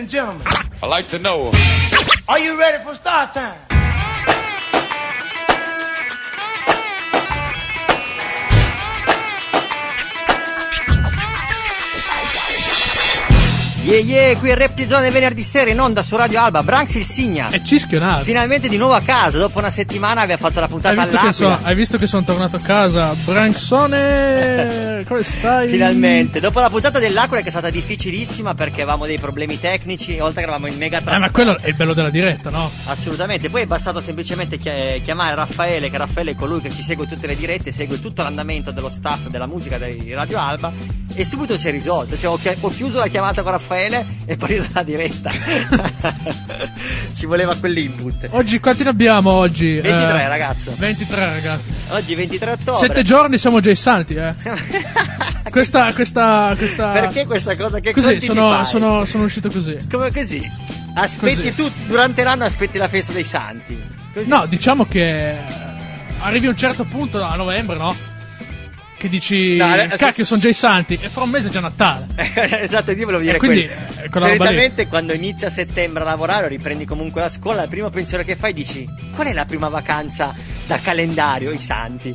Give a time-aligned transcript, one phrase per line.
[0.00, 0.46] and gentlemen,
[0.82, 1.52] I'd like to know.
[2.26, 3.69] are you ready for start time?
[13.82, 17.48] Yeah yeah, qui è Reptizone venerdì sera in onda su Radio Alba, Branx il Signa.
[17.48, 18.24] E Cischionato.
[18.24, 21.30] Finalmente di nuovo a casa, dopo una settimana abbiamo fatto la Hai puntata che all'Aquila.
[21.32, 23.14] so- hai visto che sono tornato a casa?
[23.24, 25.68] Branxone, come stai?
[25.68, 30.42] Finalmente, dopo la puntata dell'Aquila che è stata difficilissima perché avevamo dei problemi tecnici, oltre
[30.42, 31.26] che eravamo in mega Eh, trasferta.
[31.26, 32.70] ma quello è il bello della diretta, no?
[32.84, 37.08] Assolutamente, poi è bastato semplicemente chi- chiamare Raffaele, che Raffaele è colui che ci segue
[37.08, 40.70] tutte le dirette, segue tutto l'andamento dello staff della musica di Radio Alba
[41.14, 42.18] e subito si è risolto.
[42.18, 43.68] Cioè, ho, chi- ho chiuso la chiamata con Raffaele
[44.24, 45.30] e poi la diretta.
[47.14, 48.26] ci voleva quell'input.
[48.30, 49.80] Oggi quanti ne abbiamo oggi?
[49.80, 50.74] 23 Eh, ragazzo.
[50.76, 51.72] 23 ragazzi.
[51.90, 52.88] Oggi 23 ottobre.
[52.88, 54.34] Sette giorni siamo già i santi, eh.
[55.50, 56.90] Questa, questa, questa...
[56.90, 59.76] Perché questa cosa che Così, sono, sono, sono uscito così.
[59.90, 60.48] Come così?
[60.94, 61.54] Aspetti Così.
[61.54, 63.82] tu, durante l'anno aspetti la festa dei santi.
[64.12, 64.28] Così.
[64.28, 65.36] No, diciamo che
[66.20, 67.94] arrivi a un certo punto a novembre, no?
[69.00, 71.60] Che dici, No, adesso- cacchio, sono già i santi, e fra un mese è già
[71.60, 72.06] Natale.
[72.60, 74.04] esatto, io volevo dire E quindi, quello.
[74.04, 74.20] eh.
[74.20, 78.22] Solitamente quando inizi a settembre a lavorare o riprendi comunque la scuola, il primo pensiero
[78.24, 80.34] che fai dici qual è la prima vacanza
[80.66, 82.14] da calendario, i santi?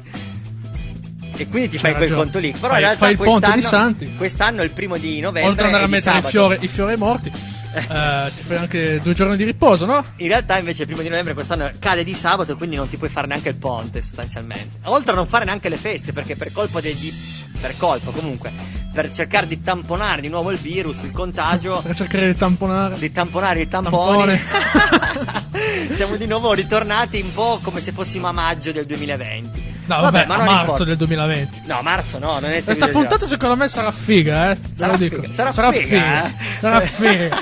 [1.37, 2.21] E quindi ti C'hai fai quel ragione.
[2.21, 2.51] conto lì.
[2.51, 4.15] Però Fai- in realtà fai il ponte quest'anno, di Santi.
[4.15, 6.95] quest'anno il primo di novembre Oltre ad andare è a mettere i fiori, i fiori
[6.97, 7.31] morti,
[7.75, 10.03] eh, ti fai anche due giorni di riposo, no?
[10.17, 13.09] In realtà invece il primo di novembre quest'anno cade di sabato, quindi non ti puoi
[13.09, 14.77] fare neanche il ponte sostanzialmente.
[14.85, 17.11] Oltre a non fare neanche le feste, perché per colpa degli...
[17.59, 18.51] per colpa comunque,
[18.93, 22.97] per cercare di tamponare di nuovo il virus, il contagio, Per cercare di tamponare.
[22.97, 24.39] di tamponare i tamponi.
[24.39, 25.93] Tampone.
[25.93, 29.74] Siamo di nuovo ritornati un po' come se fossimo a maggio del 2020.
[29.87, 30.83] No, vabbè, ma a marzo importa.
[30.85, 31.61] del 2020.
[31.67, 34.55] No, marzo no, non è Questa puntata secondo me sarà figa, eh.
[34.59, 35.21] Te Sarà lo dico.
[35.21, 36.33] figa, sarà figa, eh.
[36.59, 37.37] Sarà figa.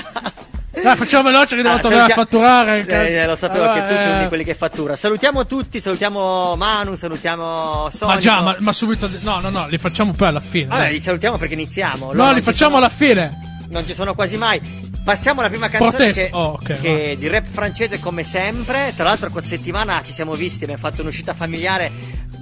[0.82, 2.84] Dai, facciamo veloce che devo Ah, tornare a salutia- fatturare.
[2.86, 4.96] Eh, eh, lo sapevo Allora, che tu sei uno eh, di quelli che fattura.
[4.96, 8.06] Salutiamo tutti, salutiamo Manu, salutiamo Sonico.
[8.06, 9.08] Ma già, ma, ma subito.
[9.20, 10.66] No, no, no, li facciamo poi alla fine.
[10.66, 12.12] Vabbè, li salutiamo perché iniziamo.
[12.12, 13.38] Loro no, li ci facciamo sono- alla fine.
[13.68, 14.82] Non ci sono quasi mai.
[15.04, 16.22] Passiamo alla prima canzone Protesta.
[16.22, 18.92] che, Oh, ok, che di rap francese come sempre.
[18.96, 21.92] Tra l'altro questa settimana ci siamo visti, abbiamo fatto un'uscita familiare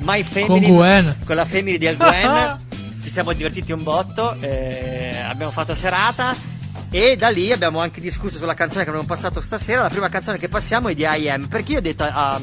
[0.02, 1.16] My Family Con Gwen.
[1.24, 2.56] con la family di Al Gwen.
[3.02, 6.34] ci siamo divertiti un botto, eh, abbiamo fatto serata
[6.90, 9.82] e da lì abbiamo anche discusso sulla canzone che abbiamo passato stasera.
[9.82, 11.46] La prima canzone che passiamo è di I.M.
[11.48, 12.40] Perché io ho detto a,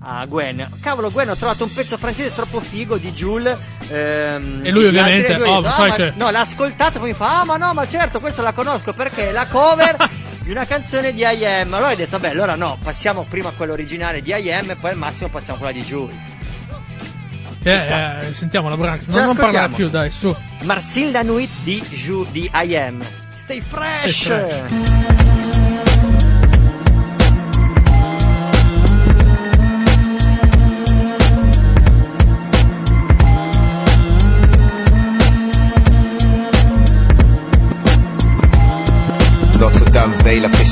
[0.00, 3.56] a Gwen, cavolo Gwen ho trovato un pezzo francese troppo figo di Jules.
[3.88, 6.98] ehm, E lui altri, ovviamente, e lui oh, detto, sai ma- che- No, l'ha ascoltato,
[6.98, 9.96] poi mi fa, ah ma no, ma certo, questa la conosco perché è la cover
[10.42, 11.72] di una canzone di I.M.
[11.72, 14.70] Allora ho detto, vabbè, allora no, passiamo prima a quella originale di I.M.
[14.70, 16.16] e poi al massimo passiamo a quella di Jules.
[17.64, 19.10] Eh, eh, sentiamo la Branx.
[19.10, 20.34] Ce Non, parlare più, dai, su.
[20.64, 23.00] Marcin la Nuit di Ju di I.M.
[23.36, 24.22] Stay fresh!
[24.22, 26.11] Stay fresh.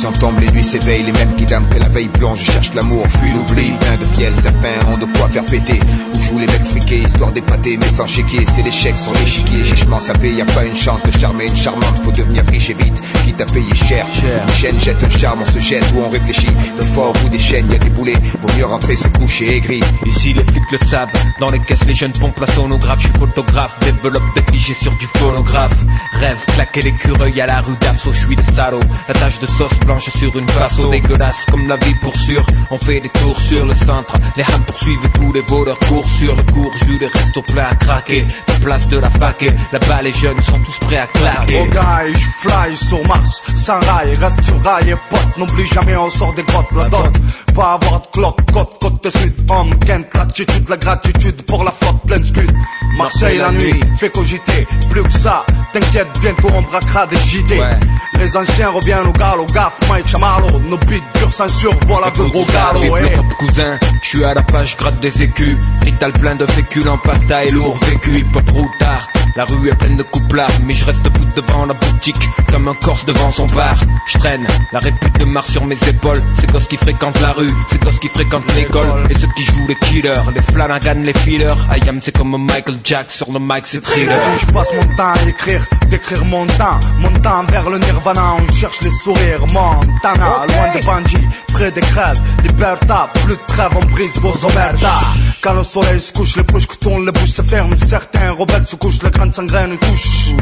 [0.00, 3.06] Pression tombe, les nuits s'éveillent, les mêmes qui dame que la veille plonge, cherchent l'amour,
[3.08, 5.78] fuient l'oubli, plein de fiel, certains ont de quoi faire péter,
[6.14, 10.00] où jouent les mecs friqués, histoire d'épater, mais sans chéquier, c'est l'échec sur l'échiquier, chichement
[10.00, 13.02] sapé, y a pas une chance de charmer une charmante, faut devenir riche et vite,
[13.26, 14.06] quitte à payer cher,
[14.42, 16.54] une chaîne jette un charme, on se jette ou on réfléchit,
[16.94, 19.80] fois au bout des chaînes, y a des boulets, vaut mieux rentrer se coucher aigri,
[20.06, 23.18] Ici les flics le savent, dans les caisses les jeunes pompent la sonographe, je suis
[23.18, 24.40] photographe, développe des
[24.80, 25.84] sur du phonographe.
[26.20, 28.80] Rêve, claquer l'écureuil à la rue d'Afso, je suis le salaud.
[29.08, 32.44] La tache de sauce blanche sur une façon dégueulasse comme la vie pour sûr.
[32.70, 36.36] On fait des tours sur le centre, les hams poursuivent tous les voleurs courent sur
[36.36, 38.24] le cours, jus des restos pleins à craquer.
[38.48, 41.60] La place de la fac et là-bas les jeunes sont tous prêts à claquer.
[41.60, 45.96] Au gars, je fly sur Mars, sans rail, reste sur rail et pote, n'oublie jamais
[45.96, 47.12] on sort des grottes, la dot,
[47.54, 51.72] pas avoir de cloque, côte, côte de sud, homme, Kent, l'attitude, la gratitude pour la
[51.72, 52.52] flotte pleine scud.
[52.96, 57.58] Marseille la nuit, fait cogiter, plus que ça, t'inquiète, bientôt on braquera des JT.
[57.58, 57.76] Ouais.
[58.20, 62.44] Les anciens reviennent au galop, gaffe, Mike Chamalo, nos beats durs censure, voilà de gros
[62.44, 65.56] galops, rap, cousin, je suis à la page, gratte des écus.
[65.82, 68.18] Rital plein de féculents, pasta et lourd vécu.
[68.18, 70.50] Hip hop routard, la rue est pleine de couplards.
[70.64, 72.16] Mais je reste debout devant la boutique
[72.50, 73.76] Comme un corse devant son bar.
[74.06, 76.22] Je traîne la répute de Mars sur mes épaules.
[76.40, 78.88] C'est gosses qui fréquentent la rue, c'est gosses qui fréquentent l'école.
[79.10, 81.46] Et ceux qui jouent les killers, les Flanagan, les fillers.
[81.70, 84.18] I am c'est comme Michael Jack sur le mic c'est thriller.
[84.20, 88.36] Si je passe mon temps à écrire, d'écrire mon temps, mon temps vers le nirvana,
[88.38, 89.44] on cherche les sourires,
[89.74, 95.29] Montana, loin des bandits, près des crèves, Liberta, plus de trêve, on brise vos omertas.
[95.42, 98.66] Quand le soleil se couche, les bouches que tournent, les bouches se ferment, certains rebelles
[98.66, 100.34] se couchent, les quand ça graine touche.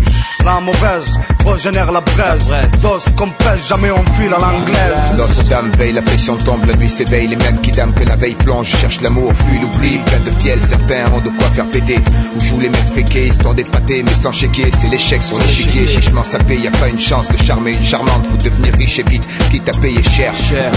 [0.44, 1.12] La mauvaise
[1.46, 2.44] régénère la braise.
[2.82, 5.16] Dos comme pêche, jamais on file à l'anglaise.
[5.16, 7.28] Notre-Dame veille, la pression tombe, la nuit s'éveille.
[7.28, 9.98] Les mêmes qui dament que la veille plonge, cherchent l'amour, fuient l'oubli.
[9.98, 12.00] Plein de fiel, certains ont de quoi faire péter.
[12.34, 14.68] Où jouent les mecs féqués, histoire d'épater, mais sans chéquer.
[14.80, 16.56] C'est l'échec sur l'échiquier, chichement sapé.
[16.56, 18.26] Y a pas une chance de charmer une charmante.
[18.26, 20.32] Faut devenir riche et vite, quitte à payer cher.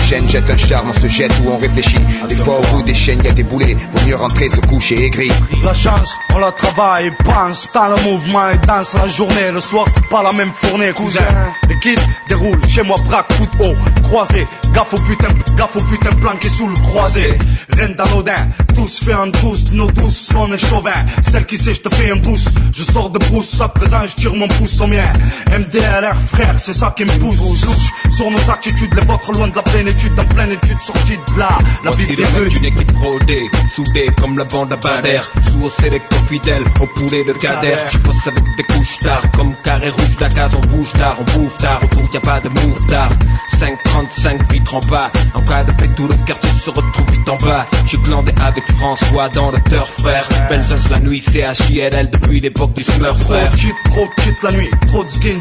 [0.08, 1.98] Chaîne jette un charme, on se jette ou on réfléchit.
[2.30, 3.76] Des fois au bout des chaînes, y a des boulets.
[3.94, 5.32] Vaut mieux rentrer, se coucher aigri.
[5.64, 9.52] La chance, on la travaille, pense dans le mouvement et danse la journée.
[9.54, 11.28] Le soir, c'est pas la même fournée, cousin.
[11.70, 14.48] Les kids déroulent chez moi, braque, de haut, croisé.
[14.74, 17.38] Gaffe au putain, gaffe au putain planqué sous le croisé.
[17.78, 20.94] Reine d'anodin, tous fait un douce, nos douces, on est chauvin.
[21.30, 22.50] Celle qui sait, je te fais un boost.
[22.74, 25.12] Je sors de brousse, à présent, je tire mon pouce au mien.
[25.48, 27.40] MDLR, frère, c'est ça qui me pousse.
[27.66, 31.40] Louche sur nos attitudes, les vôtres loin de la plénitude, en pleine étude, sortie de
[31.40, 31.58] là.
[31.84, 32.50] La vie des rues.
[32.50, 37.24] d'une équipe rodée, soudée comme la bande à Bader, sous au sélecteur fidèle, au poulet
[37.24, 37.76] de Kader.
[37.92, 41.40] Je bosse avec des couches tard, comme carré rouge, la case on bouge tard, on
[41.40, 43.12] bouffe tard, autour y a pas de move tard.
[43.60, 47.38] 535 vitres en bas, en cas de paix tout le quartier se retrouve vite en
[47.38, 47.68] bas.
[47.86, 52.84] J'ai glandé avec François dans le turf frère, Benzos la nuit, CHILL depuis l'époque du
[52.84, 53.52] Smurf Trop frère.
[53.52, 55.40] de shit, trop shit la nuit, trop de skin,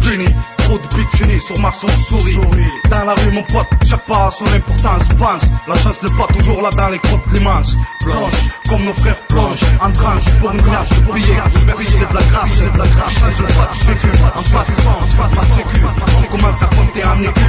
[0.00, 0.26] puni,
[0.64, 2.38] trop de unis sur Mars on sourit.
[2.90, 6.62] Dans la rue mon pote, chaque pas son importance, pense, la chance n'est pas toujours
[6.62, 7.76] là dans les crottes l'immense.
[8.00, 8.32] Plonge,
[8.68, 11.00] comme nos frères plongent, en tranche, pour une glace, je
[11.66, 14.40] merci c'est de la grâce, c'est de la grâce, change le pas de vécu, en
[14.40, 14.46] de
[14.82, 15.80] sang, en de ma sécu,
[16.18, 17.44] on commence à compter en écu.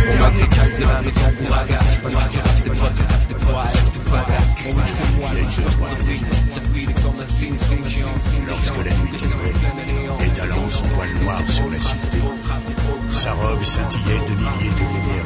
[8.48, 10.84] Lorsque la nuit tombait, étalant son
[11.24, 12.20] noir sur la cité,
[13.16, 15.26] sa robe scintillait de milliers de lumières.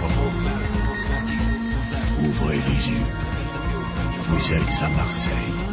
[2.23, 3.07] Ouvrez les yeux.
[4.27, 5.68] Vous êtes à Marseille.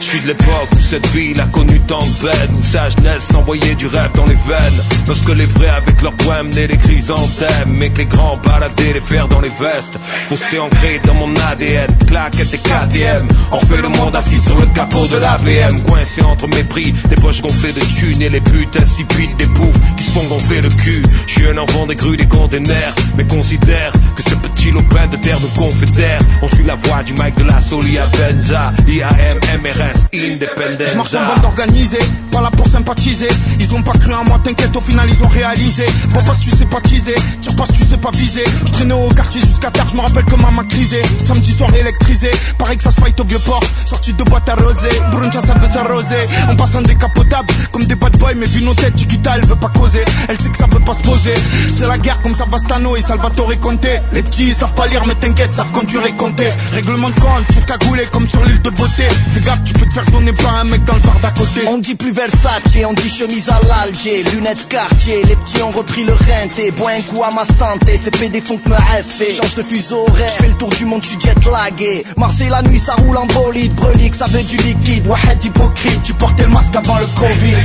[0.00, 3.28] Je suis de l'époque où cette ville a connu tant de peine Où sa jeunesse
[3.34, 4.82] envoyait du rêve dans les veines.
[5.06, 9.00] Lorsque les vrais avec leurs poèmes menaient les chrysanthèmes Mais que les grands baladaient les
[9.00, 9.98] fers dans les vestes.
[10.28, 14.66] Fossé ancré dans mon ADN Claquettes et KTM On fait le monde assis sur le
[14.66, 18.40] capot de la BM Coincé entre mes prix Des poches gonflées de thunes et les
[18.40, 21.02] putes insipides des poufs Qui se font gonfler le cul.
[21.26, 24.34] Je suis un enfant des grues des containers Mais considère que ce
[24.72, 29.60] de terre confédère On suit la voie du mic de la Soli à Benza IAM,
[29.62, 31.98] MRS, Independence Je marche en bande organisée,
[32.32, 33.28] pas là pour sympathiser.
[33.60, 35.84] Ils ont pas cru en moi, t'inquiète, au final ils ont réalisé.
[36.10, 38.44] Vois pas si tu sais pas teaser, tire pas si tu sais pas viser.
[38.66, 41.00] Je traînais au quartier jusqu'à tard, je me rappelle comment m'a crisé.
[41.24, 43.62] Samedi soir électrisé, pareil que ça se fight au vieux port.
[43.86, 46.22] Sorti de boîte arrosée, Bruncha ça veut s'arroser.
[46.50, 49.56] On passe en décapotable, comme des bad boys, mais vu nos têtes, Chiquita elle veut
[49.56, 50.04] pas causer.
[50.28, 51.34] Elle sait que ça peut pas se poser.
[51.74, 53.86] C'est la guerre comme Savastano et Salvatore Conte.
[54.12, 56.50] Les petits savent pas lire, mais t'inquiète, savent conduire et compter.
[56.72, 59.04] Règlement de compte, tout cagoulé comme sur l'île de beauté.
[59.34, 61.60] Fais gaffe, tu peux te faire donner par un mec dans le bar d'à côté.
[61.68, 66.04] On dit plus Versace, on dit chemise à l'Alger, lunettes quartier, les petits ont repris
[66.04, 69.54] le renté, bois un coup à ma santé, ces PD font que me rester, change
[69.54, 72.94] de fuseau horaire, fais le tour du monde, suis jet lagué, Marseille la nuit ça
[72.94, 76.98] roule en bolide, brelique, ça veut du liquide, Wahed hypocrite, tu portais le masque avant
[76.98, 77.56] le Covid,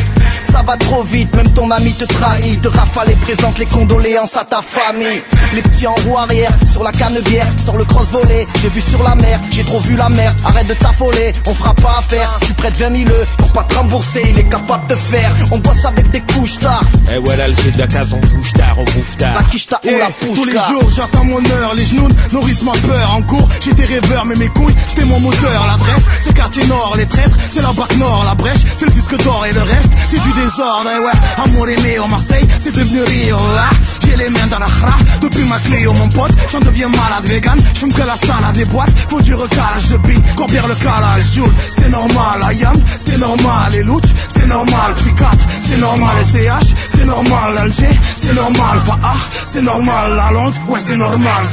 [0.44, 4.38] ça va trop vite, même ton ami te trahit, de rafale et présente les condoléances
[4.38, 5.22] à ta famille,
[5.54, 9.02] les petits en roue arrière, sur la canebière, sur le cross volé, j'ai vu sur
[9.04, 12.54] la mer, j'ai trop vu la mer, arrête de t'affoler, on fera pas affaire, tu
[12.54, 15.86] prêtes 20 000 euros pour pas te rembourser, il est capable de faire, on bosse
[15.86, 16.82] avec des couches tard,
[17.14, 19.50] Eh ouais, l'Alger de la case, on bouge tard, on bouffe la tard.
[19.50, 22.72] quiche ou Eh, la pousse tous les jours j'attends mon heure, les genoux nourrissent ma
[22.74, 23.14] peur.
[23.16, 25.64] En cours j'étais rêveur mais mes couilles c'était mon moteur.
[25.68, 29.16] L'adresse c'est quartier nord, les traîtres c'est la bac nord La brèche c'est le disque
[29.24, 30.90] d'or et le reste c'est du désordre.
[30.96, 31.12] Et ouais,
[31.44, 33.38] amour aimé au Marseille c'est devenu Rio.
[33.58, 33.70] Ah,
[34.06, 37.26] J'ai les mains dans la khra depuis ma clé oh mon pote J'en deviens malade
[37.28, 41.34] vegan, j'fume que la salade des boîtes Faut du recalage de billes, combien le calage
[41.34, 43.72] Joule, c'est normal, Ayam, c'est normal.
[43.72, 45.32] Les Louch, c'est normal, Picat,
[45.64, 46.16] c'est normal.
[46.20, 48.80] Les CH, c'est normal, Alger, c'est normal.
[48.86, 51.44] Fahar, c'est normal, la Londres, ouais c'est normal.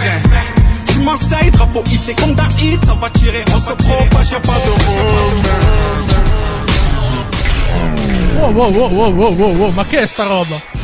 [0.86, 4.40] Je suis Marseille, drapeau hissé comme d'un hit, ça va tirer, on se propage, y'a
[4.40, 5.78] pas de
[8.40, 10.77] Wow, wow, wow, wow, wow, wow, wow, ma che è sta roba?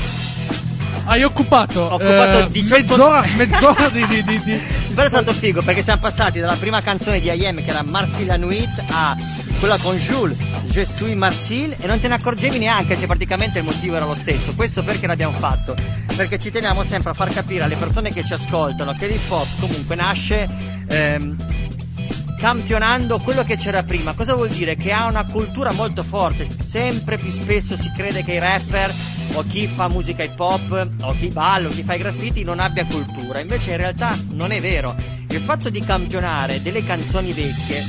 [1.07, 4.63] Hai occupato, Ho occupato eh, 18 mezz'ora, mezz'ora di, di, di, di-
[4.95, 8.27] Però è stato figo perché siamo passati dalla prima canzone di IM che era Marseille
[8.27, 9.17] la Nuit a
[9.59, 13.65] quella con Jules, Je suis Marseille e non te ne accorgevi neanche, cioè praticamente il
[13.65, 14.55] motivo era lo stesso.
[14.55, 15.77] Questo perché l'abbiamo fatto?
[16.17, 19.47] Perché ci teniamo sempre a far capire alle persone che ci ascoltano che l'hip hop
[19.61, 20.49] comunque nasce
[20.89, 21.37] ehm,
[22.39, 24.13] campionando quello che c'era prima.
[24.15, 24.77] Cosa vuol dire?
[24.77, 26.47] Che ha una cultura molto forte.
[26.67, 28.93] Sempre più spesso si crede che i rapper
[29.35, 32.59] o chi fa musica hip hop o chi balla o chi fa i graffiti non
[32.61, 33.41] abbia cultura.
[33.41, 34.95] Invece in realtà non è vero.
[35.29, 37.83] Il fatto di campionare delle canzoni vecchie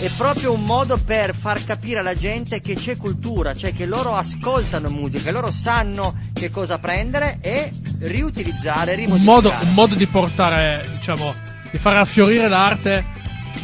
[0.00, 4.14] è proprio un modo per far capire alla gente che c'è cultura, cioè che loro
[4.14, 9.24] ascoltano musica, loro sanno che cosa prendere e riutilizzare, Un rimodificare.
[9.42, 11.34] modo, un modo di portare, diciamo,
[11.70, 13.04] di far affiorire l'arte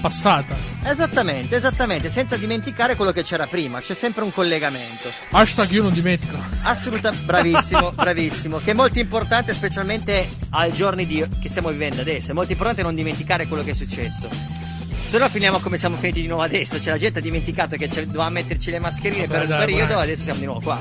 [0.06, 0.56] passata.
[0.84, 5.10] Esattamente, esattamente, senza dimenticare quello che c'era prima, c'è sempre un collegamento.
[5.30, 6.38] Hashtag io non dimentico.
[6.62, 12.30] Assolutamente, bravissimo, bravissimo, che è molto importante specialmente ai giorni di, che stiamo vivendo adesso,
[12.30, 14.28] è molto importante non dimenticare quello che è successo.
[15.08, 17.88] Se no finiamo come siamo finiti di nuovo adesso, cioè la gente ha dimenticato che
[17.88, 20.02] doveva metterci le mascherine Vabbè, per un dai, periodo, vai.
[20.04, 20.80] adesso siamo di nuovo qua.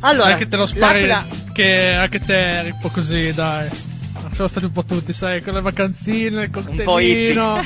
[0.00, 1.08] Allora, anche te lo spari,
[1.52, 3.68] che anche te un po' così, dai.
[4.36, 7.58] Siamo stati un po' tutti, sai, con le vacanzine, il cocktailino,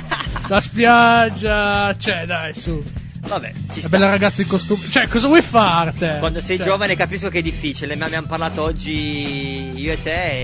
[0.47, 2.81] la spiaggia, cioè, dai, su.
[3.27, 3.89] Vabbè, ci sta.
[3.89, 4.89] bella ragazza in costume.
[4.89, 6.19] Cioè, cosa vuoi fare te?
[6.21, 10.43] Quando sei Cioè, giovane capisco che è difficile, ma abbiamo parlato oggi io e te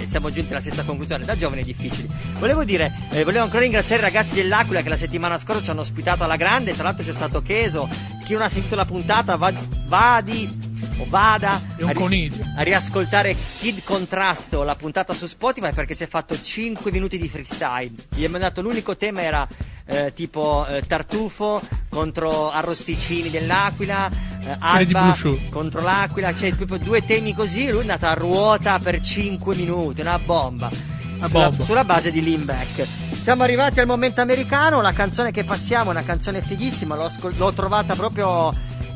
[0.00, 1.26] e siamo giunti alla stessa conclusione.
[1.26, 2.08] Da giovani è difficile.
[2.38, 5.82] Volevo dire, eh, volevo ancora ringraziare i ragazzi dell'Aquila che la settimana scorsa ci hanno
[5.82, 6.72] ospitato alla grande.
[6.72, 7.86] Tra l'altro c'è stato Cheso.
[8.24, 9.52] Chi non ha sentito la puntata, va-
[9.86, 10.65] vadi
[10.98, 16.04] o vada È a, ri- a riascoltare Kid Contrasto, la puntata su Spotify perché si
[16.04, 17.92] è fatto 5 minuti di freestyle.
[18.10, 19.46] Gli abbiamo dato l'unico tema era
[19.86, 24.10] eh, tipo eh, tartufo contro arrosticini dell'Aquila,
[24.44, 25.16] eh, Alba
[25.50, 30.00] contro l'Aquila, cioè proprio due temi così, lui è andato a ruota per 5 minuti,
[30.00, 30.70] una bomba.
[31.16, 31.64] Una Sulla, bomba.
[31.64, 32.86] sulla base di Limbeck.
[33.12, 37.52] Siamo arrivati al momento americano, la canzone che passiamo è una canzone fighissima, l'ho, l'ho
[37.52, 38.52] trovata proprio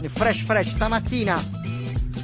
[0.08, 1.59] fresh fresh stamattina.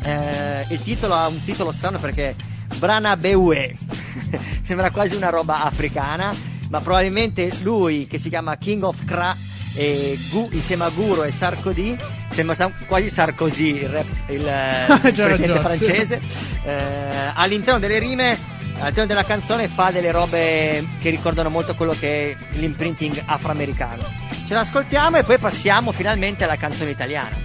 [0.03, 2.35] Eh, il titolo ha un titolo strano perché
[2.79, 3.77] Brana Beue
[4.63, 6.35] sembra quasi una roba africana,
[6.71, 9.37] ma probabilmente lui che si chiama King of Kra
[9.75, 11.97] e Gu- insieme a Guru e Sarkozy
[12.31, 14.41] sembra quasi Sarkozy il, rap, il,
[15.05, 16.21] il presidente francese.
[16.65, 22.33] Eh, all'interno delle rime all'interno della canzone fa delle robe che ricordano molto quello che
[22.33, 24.05] è l'imprinting afroamericano.
[24.47, 27.37] Ce l'ascoltiamo e poi passiamo finalmente alla canzone italiana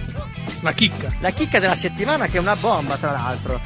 [0.60, 1.08] La chicca.
[1.20, 3.60] la chicca della settimana che è una bomba tra l'altro.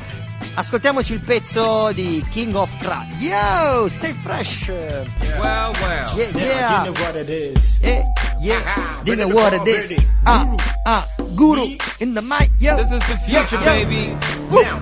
[0.55, 4.69] Ascoltiamoci il pezzo di King of Crack yo stay fresh.
[4.69, 6.17] Well, well.
[6.17, 7.79] yeah yeah you know what it is.
[7.81, 8.03] yeah.
[8.39, 8.61] Yeah
[9.03, 10.05] Bring Dinner the what it is.
[10.25, 10.55] ah
[10.85, 12.51] ah guru in the mic.
[12.59, 13.85] Yo This is the future, yo, yo.
[13.85, 14.17] baby.
[14.51, 14.79] Now,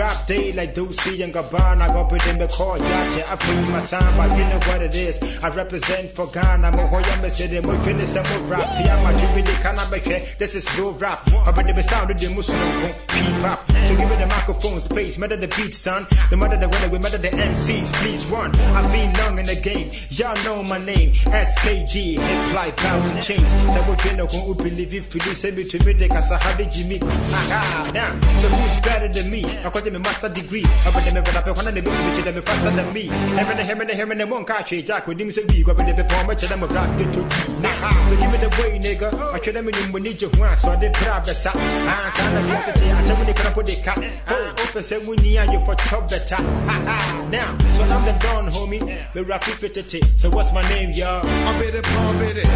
[0.00, 1.92] rap day like Doocy and Gabbana.
[1.92, 3.22] Go put in the call, Yacha.
[3.28, 5.16] I feel my sound, but you know what it is.
[5.44, 6.72] I represent for Ghana.
[6.72, 8.68] Mohoya me say them, we finish some more rap.
[8.80, 10.36] Yeah, my dream, they cannot make it.
[10.38, 11.20] This is real rap.
[11.46, 13.10] I bet the sound of the Muslim
[13.44, 13.60] up.
[13.86, 16.06] So give me the microphone space, matter the beat, son.
[16.30, 17.92] The mother the weather, we matter the MCs.
[18.00, 18.54] Please run.
[18.76, 19.90] I've been long in the game.
[20.10, 21.12] Y'all know my name.
[21.12, 23.48] SKG, hip fly, bound to change.
[23.74, 26.56] So what you know, who believe if you me to me, they can say, how
[26.56, 27.02] did you meet?
[27.02, 29.44] So who's better than me?
[29.44, 30.64] I got a master degree.
[30.64, 33.02] I bet them rap, one of the bitch, which them faster than me.
[33.02, 35.86] Him and him and him and one catch Jack with him say we go, but
[35.86, 37.26] they perform much them a rap, they took
[37.60, 39.12] Nah, so give me the way, nigga.
[39.34, 41.54] I show them in when you one, so they grab the sack.
[41.56, 42.54] Ah, son of you,
[42.92, 43.98] I show when they can put the cat.
[44.28, 46.40] Oh, open say we need you for chop the tap.
[46.40, 48.80] Ha ha, now, so I'm the don, homie.
[49.14, 51.22] The rap it, So what's my name, y'all?
[51.22, 52.46] Pump it, pump it.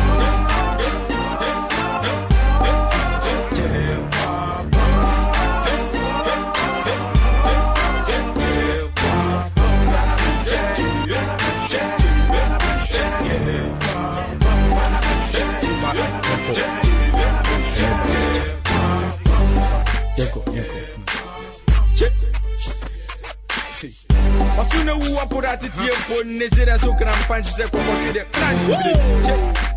[24.94, 29.34] ou apura titi e pone zira zukra mpanji se komo kide kran zikri Che,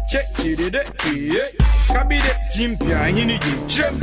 [0.09, 0.81] che, kiride,
[1.15, 1.43] iye
[1.93, 3.99] Kabide simpia hini jichem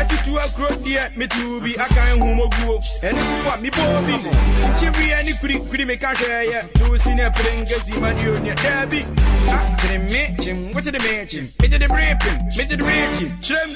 [0.00, 4.14] Etitu akro diye mitubi akan humo guo Eni suwa mi bobi
[4.78, 9.06] Chibi eni kuri kuri me kansheye Tu sine prenge zima diyo nye debi
[9.52, 13.74] Akre mechim, wati de mechim Ete de breaking, mete de brechim Chem,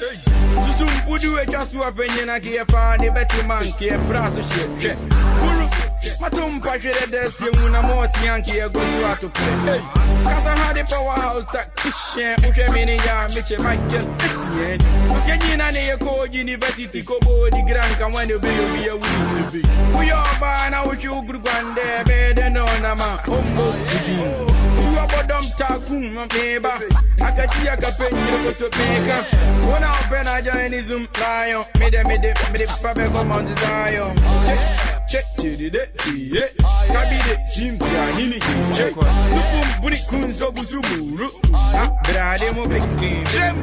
[0.65, 4.95] susum pudu e wa afenye na kiye fane beti man kiye praso shepche
[5.39, 5.68] Kulu
[6.19, 9.79] Matumpa Shredders, you win a mossy and she goes out to play.
[9.79, 12.97] Casa had a powerhouse tactician, Uchemini,
[13.35, 14.79] Mitch Michael, Christian.
[15.09, 18.47] Ukenina, Nako, University, Kobo, the Granca, when you be
[18.87, 19.99] a wee.
[19.99, 24.55] We are by now, you group one day, bed and on a man, Ombo.
[25.09, 26.79] Bottom Takum, neighbor.
[27.21, 29.25] I can see a captain, you go to Baker.
[30.09, 34.88] Open a journalism lion, made a made it, made it, Papa, come on, desire.
[35.09, 36.43] ce ceri de fiye
[36.93, 38.39] kabile simpiya nini
[38.75, 43.55] ce zubun buri kun so busu buru a birade mu bekin jim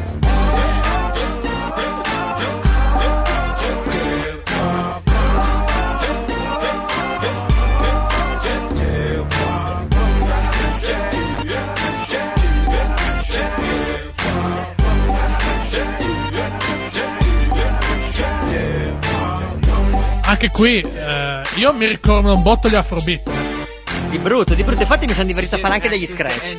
[20.28, 21.25] Anche qui eh
[21.56, 23.30] io mi ricordo un botto gli afrobeat.
[24.10, 24.82] Di brutto, di brutto.
[24.82, 26.56] Infatti mi sono divertito a fare anche degli scratch.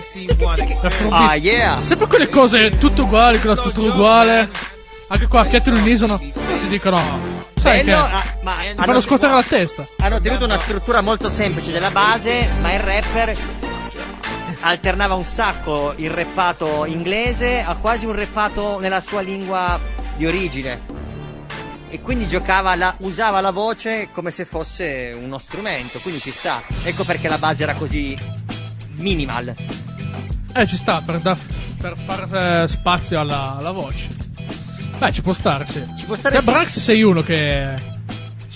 [0.84, 1.08] Afrobeat.
[1.12, 1.84] Ah, yeah.
[1.84, 4.50] Sempre quelle cose tutte uguali, con la struttura uguale.
[5.08, 6.18] Anche qua, Fiat unisono.
[6.18, 7.00] Ti dicono,
[7.56, 8.12] sai Bello, che...
[8.12, 9.88] ah, ma Ti hanno- fanno scuotere la testa.
[10.00, 13.36] Hanno tenuto una struttura molto semplice della base, ma il rapper
[14.62, 19.80] alternava un sacco il reppato inglese a quasi un reppato nella sua lingua
[20.18, 20.96] di origine.
[21.90, 26.62] E quindi giocava la, usava la voce come se fosse uno strumento, quindi ci sta.
[26.84, 28.18] Ecco perché la base era così
[28.96, 29.56] minimal.
[30.54, 31.38] Eh, ci sta, per, da-
[31.80, 34.08] per fare eh, spazio alla, alla voce.
[34.98, 35.86] Beh, ci può stare, sì.
[35.98, 36.50] Ci può stare Te, sì.
[36.50, 37.96] Brax sei uno che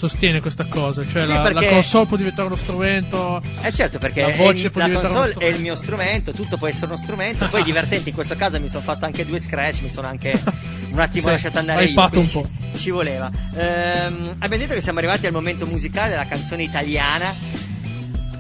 [0.08, 3.39] sostiene questa cosa, cioè Sì, la, la perché- console può diventare uno strumento.
[3.62, 6.31] Eh certo, perché La voce il- può la diventare uno console è il mio strumento,
[6.31, 7.48] tutto può essere uno strumento.
[7.48, 10.31] Poi divertente, in questo caso mi sono fatto anche due scratch, mi sono anche
[10.91, 12.00] un attimo Sì, lasciato andare io.
[12.01, 12.43] un quindi ci-
[12.74, 13.29] Ci voleva.
[13.55, 17.34] Ehm, abbiamo detto che siamo arrivati al momento musicale della canzone italiana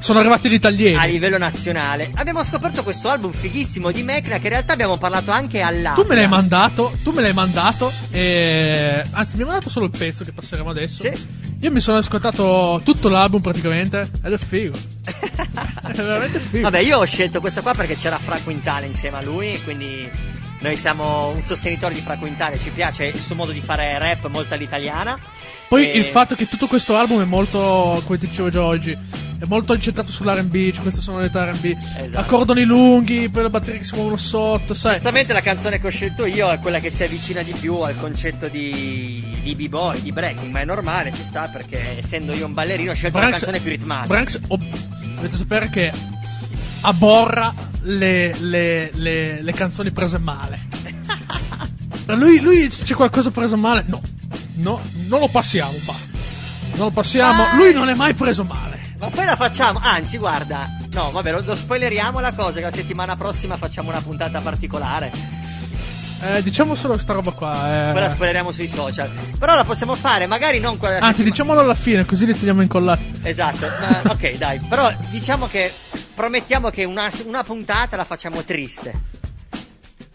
[0.01, 0.95] Sono arrivati gli italiani.
[0.95, 2.09] a livello nazionale.
[2.15, 5.93] Abbiamo scoperto questo album fighissimo di Mecna che in realtà abbiamo parlato anche all'Aquila.
[5.93, 9.05] Tu me l'hai mandato, tu me l'hai mandato, e...
[9.11, 11.07] anzi mi hai mandato solo il pezzo che passeremo adesso.
[11.59, 14.75] Io mi sono ascoltato tutto l'album praticamente ed è figo.
[15.05, 16.63] è veramente figo.
[16.63, 20.09] Vabbè, io ho scelto questo qua perché c'era Fra Quintale insieme a lui, quindi
[20.61, 24.27] noi siamo un sostenitore di Fra Quintale, ci piace il suo modo di fare rap
[24.27, 25.19] molto all'italiana.
[25.67, 29.45] Poi E- il fatto che tutto questo album è molto, come dicevo già oggi, è
[29.47, 32.19] molto incentrato sull'R&B, c'è questa sonorità R&B, Esatto.
[32.19, 34.93] accordoni lunghi, poi le batterie che si muovono sotto, sai.
[34.95, 37.97] Giustamente la canzone che ho scelto io è quella che si avvicina di più al
[37.97, 42.53] concetto di, di b-boy, di breaking, ma è normale, ci sta perché essendo io un
[42.53, 44.07] ballerino ho scelto Branks- la canzone più ritmata.
[44.07, 44.59] Branks, oh,
[45.15, 45.91] dovete sapere che
[46.81, 50.59] aborra le, le, le, le canzoni prese male.
[52.07, 54.01] Lui, lui c'è qualcosa preso male, no,
[54.55, 55.95] no, non lo passiamo, pa.
[56.73, 57.55] Non lo passiamo, Ah.
[57.55, 58.79] lui non è mai preso male.
[58.99, 62.71] Ma poi la facciamo, anzi guarda, no vabbè lo, lo spoileriamo la cosa che la
[62.71, 65.11] settimana prossima facciamo una puntata particolare,
[66.23, 67.87] Eh, diciamo solo questa roba qua.
[67.89, 67.91] eh.
[67.93, 71.59] poi la spoileriamo sui social, però la possiamo fare, magari non quella Anzi, settimana- diciamolo
[71.61, 73.11] alla fine, così li teniamo incollati.
[73.23, 75.73] Esatto, ma- ok dai, però diciamo che
[76.21, 78.93] promettiamo che una, una puntata la facciamo triste,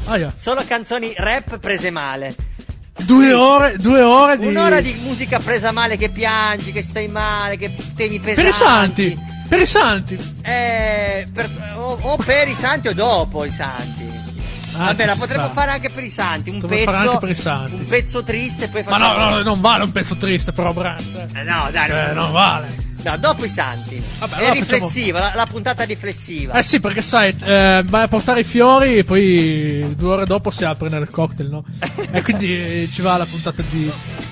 [0.05, 0.33] Ah, yeah.
[0.37, 2.33] solo canzoni rap prese male.
[2.99, 4.47] Due ore, due ore di.
[4.47, 8.41] Un'ora di musica presa male che piangi, che stai male, che temi pesanti.
[8.41, 9.19] Per i santi!
[9.49, 10.35] Per i santi!
[10.43, 14.07] Eh, per- o, o per i santi o dopo i santi.
[14.77, 16.51] Ah, Vabbè, la potremmo fare anche per i santi.
[16.51, 17.75] Un Potremmo pezzo, fare anche per i santi.
[17.75, 19.19] un pezzo triste, poi Ma facciamo.
[19.19, 21.11] no, no, non vale un pezzo triste, però, Branks.
[21.35, 22.95] Eh, no, dai, Eh, non vale.
[23.07, 24.03] No, dopo i santi.
[24.19, 26.55] Vabbè, è allora riflessiva, la, la puntata riflessiva.
[26.55, 30.51] Eh sì, perché sai, eh, vai a portare i fiori e poi due ore dopo
[30.51, 31.65] si apre nel cocktail, no?
[32.11, 33.89] e quindi ci va la puntata di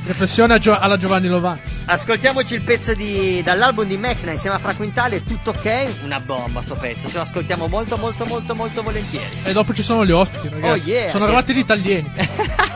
[0.06, 1.60] riflessione Gio- alla Giovanni Lovani.
[1.84, 6.00] Ascoltiamoci il pezzo di, dall'album di Mecna insieme a Fra Quintale, tutto ok?
[6.02, 9.38] Una bomba sto pezzo, ce lo ascoltiamo molto molto molto molto volentieri.
[9.44, 10.72] E dopo ci sono gli ospiti, ragazzi.
[10.72, 11.10] Oh, yeah.
[11.10, 12.12] Sono arrivati gli italiani.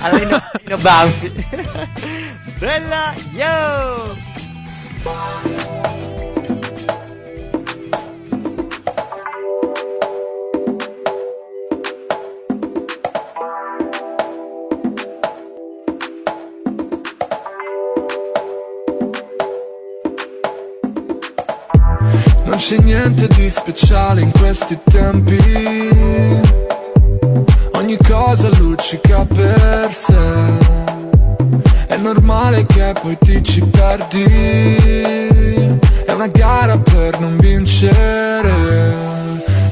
[0.00, 1.32] Allora, Banfi.
[2.60, 4.43] Bella, yo!
[5.04, 5.12] Non
[22.56, 25.36] c'è niente di speciale in questi tempi.
[27.74, 30.73] Ogni cosa luccica per sé.
[32.04, 34.24] Normale che poi ti ci perdi.
[36.04, 38.52] È una gara per non vincere.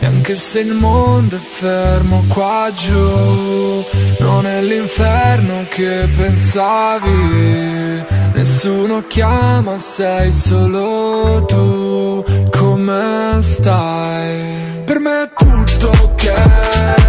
[0.01, 3.85] E anche se il mondo è fermo qua giù,
[4.21, 8.03] non è l'inferno che pensavi.
[8.33, 12.25] Nessuno chiama, sei solo tu.
[12.51, 14.83] Come stai?
[14.87, 17.02] Per me è tutto ok.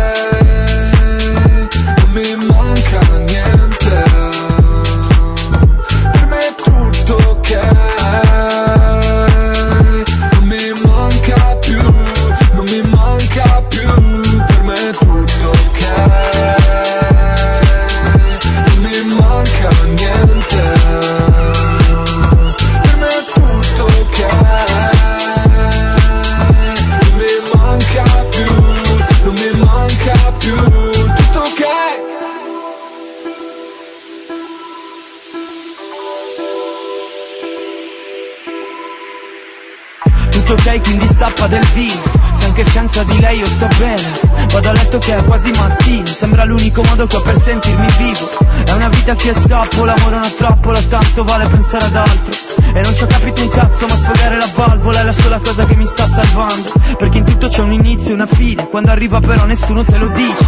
[45.43, 46.05] Quasi mattino.
[46.05, 48.29] Sembra l'unico modo che ho per sentirmi vivo.
[48.65, 52.33] È una vita che scappo, è troppo La tanto vale pensare ad altro.
[52.73, 55.65] E non ci ho capito un cazzo ma sfogare la valvola È la sola cosa
[55.65, 56.71] che mi sta salvando.
[56.97, 58.67] Perché in tutto c'è un inizio e una fine.
[58.67, 60.47] Quando arriva però nessuno te lo dice.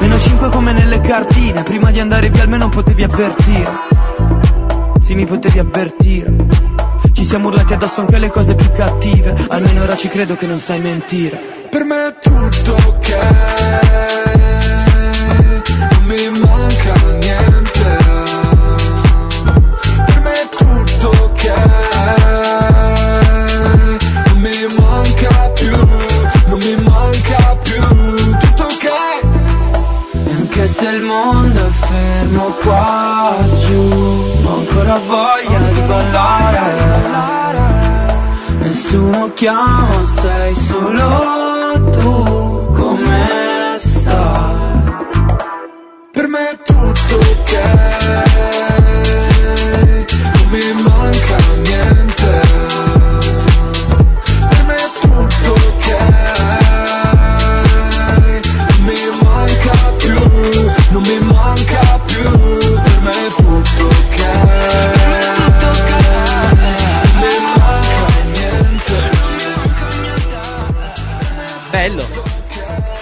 [0.00, 1.62] Meno 5 come nelle cartine.
[1.62, 3.70] Prima di andare via almeno potevi avvertire.
[5.00, 6.34] Sì mi potevi avvertire.
[7.12, 9.46] Ci siamo urlati addosso anche le cose più cattive.
[9.48, 13.08] Almeno ora ci credo che non sai mentire Per me è tutto ok.
[15.90, 17.98] Non mi manca niente.
[20.06, 21.44] Per me è tutto ok.
[24.28, 25.76] Non mi manca più
[26.46, 27.82] Non mi manca più.
[28.38, 28.88] Tutto ok.
[30.28, 33.34] Anche se il mondo è fermo qua
[33.66, 33.82] giù
[34.44, 36.92] Ho ancora voglia di ballare.
[38.60, 41.53] Nessuno chiama, sei solo
[42.04, 42.53] tu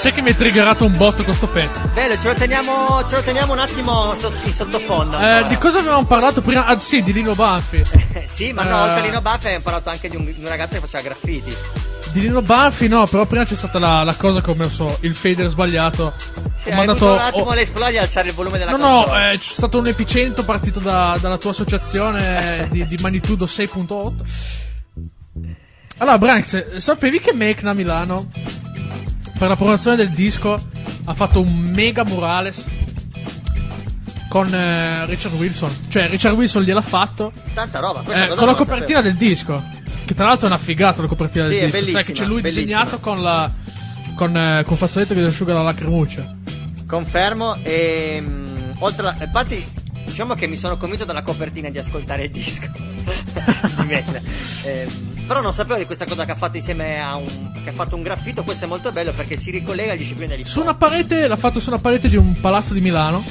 [0.03, 1.79] Sai che mi hai triggerato un botto questo pezzo?
[1.95, 5.17] Bello, ce lo teniamo, ce lo teniamo un attimo sotto- in sottofondo.
[5.21, 6.67] Eh, di cosa avevamo parlato prima?
[6.67, 7.85] Ah, sì, di Lino Banfi.
[8.29, 8.83] sì, ma no, Eh.
[8.83, 11.55] oltre a Lino Buff abbiamo parlato anche di un, di un ragazzo che faceva graffiti.
[12.11, 15.15] Di Lino Banfi, no, però prima c'è stata la, la cosa che ho messo il
[15.15, 16.15] fader sbagliato.
[16.63, 17.13] Sì, ho mandato.
[17.13, 19.31] un attimo ho- l'esplosione di alzare il volume della No, no, console.
[19.35, 24.15] eh, c'è stato un epicentro partito da- dalla tua associazione di, di magnitudo 6.8.
[25.99, 28.29] Allora, Branks, sapevi che Mekna a Milano
[29.43, 30.69] per la promozione del disco
[31.05, 32.65] ha fatto un mega murales
[34.29, 35.69] con eh, Richard Wilson?
[35.89, 38.05] Cioè, Richard Wilson gliel'ha fatto Tanta roba.
[38.05, 39.61] eh, con la copertina del disco.
[40.05, 41.91] Che tra l'altro è una figata la copertina Sì, del disco.
[41.91, 42.67] Sai che c'è lui bellissima.
[42.67, 43.51] disegnato con la.
[44.15, 46.37] con, eh, con fazzoletto che si asciuga la lacrimuccia.
[46.87, 47.57] Confermo.
[47.65, 49.17] E mm, oltre a.
[49.25, 49.67] Infatti,
[50.05, 52.71] diciamo che mi sono convinto dalla copertina di ascoltare il disco.
[52.73, 54.21] Di Mekna.
[55.27, 57.53] Però non sapevo di questa cosa che ha fatto insieme a un.
[57.63, 58.43] che ha fatto un graffito.
[58.43, 61.61] Questo è molto bello perché si ricollega alle discipline dell'hip Su una parete, l'ha fatto
[61.61, 63.25] su una parete di un palazzo di Milano.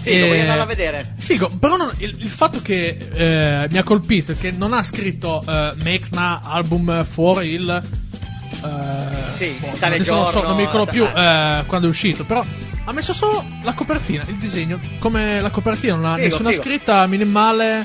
[0.00, 1.14] Figo, voglio andarlo a vedere.
[1.18, 4.82] Figo, però non- il, il fatto che eh, mi ha colpito è che non ha
[4.82, 7.68] scritto eh, Mekna album fuori il.
[7.68, 11.58] eh, Sì, boh, tale adesso non, so, giorno, non mi ricordo più ah.
[11.58, 12.42] eh, quando è uscito, però
[12.84, 16.62] ha messo solo la copertina, il disegno, come la copertina, non ha Figo, nessuna figo.
[16.62, 17.84] scritta minimale,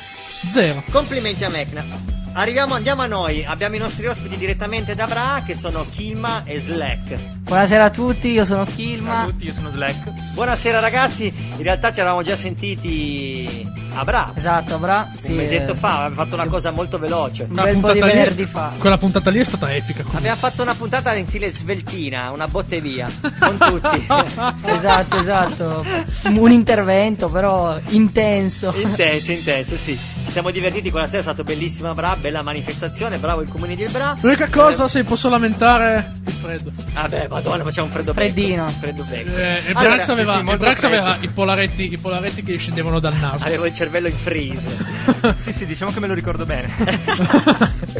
[0.49, 0.83] zero.
[0.91, 2.21] Complimenti a Mekna.
[2.35, 3.45] Arriviamo, andiamo a noi.
[3.45, 7.41] Abbiamo i nostri ospiti direttamente da Bra, che sono Kilma e Slack.
[7.43, 9.27] Buonasera a tutti, io sono Kilma.
[9.37, 10.33] io sono Slack.
[10.33, 14.31] Buonasera ragazzi, in realtà ci eravamo già sentiti a Bra.
[14.33, 15.09] Esatto, Bra.
[15.11, 17.45] Un Sì, mesetto eh, fa, abbiamo fatto una cosa molto veloce.
[17.47, 18.71] Un bel po' di venerdì fa.
[18.79, 20.03] Quella puntata lì è stata epica.
[20.13, 23.07] Abbiamo fatto una puntata in stile sveltina, una botte via,
[23.39, 24.07] con tutti.
[24.65, 25.85] esatto, esatto.
[26.23, 28.73] Un intervento, però intenso.
[28.75, 29.95] Intenso, intenso, sì.
[30.25, 33.83] Ci siamo divertiti quella sera, è stato bellissima Bra, bella manifestazione, bravo il comune di
[33.91, 34.15] Bra.
[34.21, 36.71] L'unica cosa, se posso lamentare, il freddo.
[36.93, 38.63] Vabbè, madonna, facciamo un freddo Freddino.
[38.63, 38.77] becco.
[38.79, 39.35] Freddo becco.
[39.35, 42.57] Eh, il Allora, Brax aveva, sì, sì, Brax aveva i, polaretti, i polaretti che gli
[42.57, 43.43] scendevano dal naso.
[43.43, 44.69] Avevo il cervello in freeze.
[45.35, 46.71] sì, sì, diciamo che me lo ricordo bene.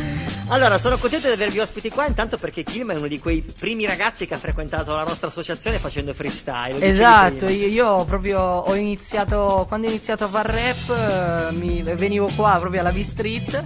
[0.48, 3.86] Allora, sono contento di avervi ospiti qua, intanto perché Kilma è uno di quei primi
[3.86, 6.86] ragazzi che ha frequentato la nostra associazione facendo freestyle.
[6.86, 12.30] Esatto, io, io proprio ho iniziato, quando ho iniziato a far rap, eh, mi, venivo
[12.36, 13.64] qua proprio alla V-Street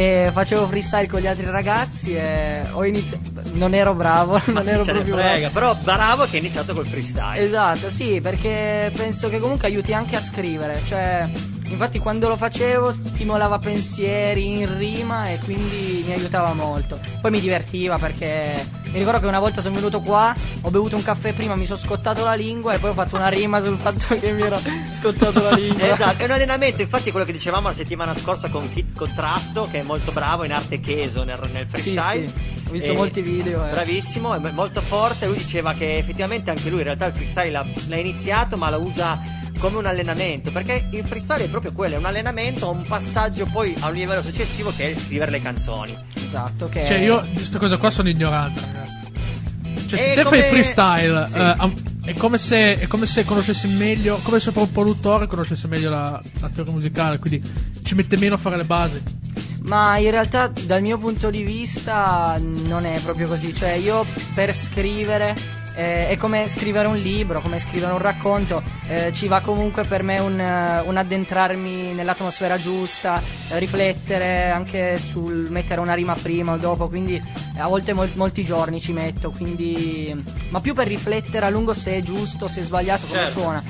[0.00, 4.68] e facevo freestyle con gli altri ragazzi e ho iniziato, non ero bravo, Ma non
[4.68, 5.52] ero proprio frega, bravo.
[5.52, 7.38] però bravo che ha iniziato col freestyle.
[7.38, 11.28] Esatto, sì, perché penso che comunque aiuti anche a scrivere, cioè
[11.70, 16.98] infatti quando lo facevo stimolava pensieri in rima e quindi mi aiutava molto.
[17.20, 21.02] Poi mi divertiva perché mi ricordo che una volta sono venuto qua, ho bevuto un
[21.02, 24.14] caffè prima, mi sono scottato la lingua e poi ho fatto una rima sul fatto
[24.16, 24.58] che mi ero
[24.98, 25.88] scottato la lingua.
[26.00, 29.80] Esatto, è un allenamento, infatti quello che dicevamo la settimana scorsa con Kit Contrasto, che
[29.80, 32.28] è molto bravo in arte cheso nel, nel freestyle.
[32.28, 33.66] Sì, sì, ho visto E- molti video.
[33.66, 33.70] eh.
[33.70, 35.26] Bravissimo, è molto forte.
[35.26, 38.80] Lui diceva che effettivamente anche lui in realtà il freestyle l'ha, l'ha iniziato, ma lo
[38.80, 39.20] usa
[39.60, 40.50] come un allenamento.
[40.50, 44.22] Perché il freestyle è proprio quello, è un allenamento, un passaggio poi a un livello
[44.22, 45.96] successivo che è scrivere le canzoni.
[46.14, 48.98] Esatto, che Cioè, io di queste cose qua sono ignorante, ragazzi.
[49.86, 51.36] Cioè, se È te come- fai freestyle, Sì.
[51.36, 55.66] eh, è, come se, è come se conoscessi meglio, come se proprio un produttore conoscesse
[55.68, 57.42] meglio la, la teoria musicale, quindi
[57.82, 59.02] ci mette meno a fare le basi.
[59.62, 64.54] Ma in realtà dal mio punto di vista non è proprio così, cioè io per
[64.54, 65.34] scrivere
[65.80, 70.02] eh, è come scrivere un libro, come scrivere un racconto, eh, ci va comunque per
[70.02, 76.52] me un, eh, un addentrarmi nell'atmosfera giusta, eh, riflettere anche sul mettere una rima prima
[76.52, 80.86] o dopo, quindi eh, a volte mol- molti giorni ci metto, quindi, ma più per
[80.86, 83.40] riflettere a lungo se è giusto, se è sbagliato, come Certo.
[83.40, 83.62] suona.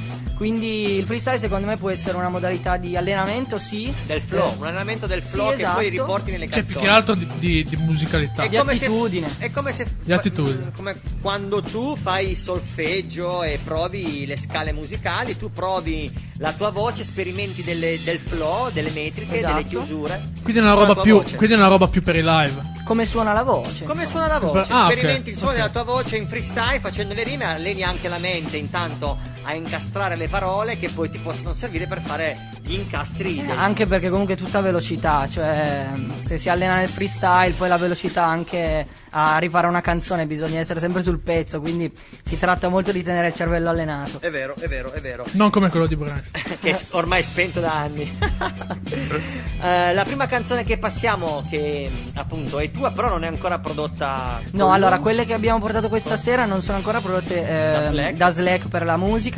[0.50, 3.92] Quindi il freestyle secondo me può essere una modalità di allenamento, sì.
[4.06, 5.74] Del flow, Eh, un allenamento del sì, flow che esatto.
[5.74, 6.72] poi riporti nelle Cioè, canzoni.
[6.78, 8.44] più che altro di, di- di musicalità.
[8.44, 10.72] È come se- è come se Di attitudine.
[10.74, 17.04] come quando tu fai solfeggio e provi le scale musicali, tu provi la tua voce,
[17.04, 19.54] sperimenti delle- del flow, delle metriche, Esatto.
[19.56, 20.30] delle chiusure.
[20.42, 21.36] Quindi è una roba più, voce.
[21.36, 22.78] quindi è una roba più per i live.
[22.86, 23.84] Come suona la voce?
[23.84, 24.72] Come suona la voce?
[24.72, 25.56] Ah, Sperimenti il suono ok.
[25.58, 30.16] della tua voce in freestyle facendo le rime, alleni anche la mente intanto a incastrare
[30.16, 33.38] le parole che poi ti possono servire per fare gli incastri.
[33.46, 35.86] Eh, Anche perché comunque è tutta velocità, cioè
[36.18, 40.78] se si allena nel freestyle poi la velocità anche a rifare una canzone bisogna essere
[40.78, 44.20] sempre sul pezzo, quindi si tratta molto di tenere il cervello allenato.
[44.20, 45.24] È vero, è vero, è vero.
[45.32, 46.30] Non come quello di Branks.
[46.60, 48.18] che è ormai spento da anni.
[49.62, 54.40] Eh, la prima canzone che passiamo, che appunto è tua, però non è ancora prodotta.
[54.52, 58.12] No, allora quelle che abbiamo portato questa sera non sono ancora prodotte eh, Da Slack?
[58.16, 59.29] da Slack per la musica,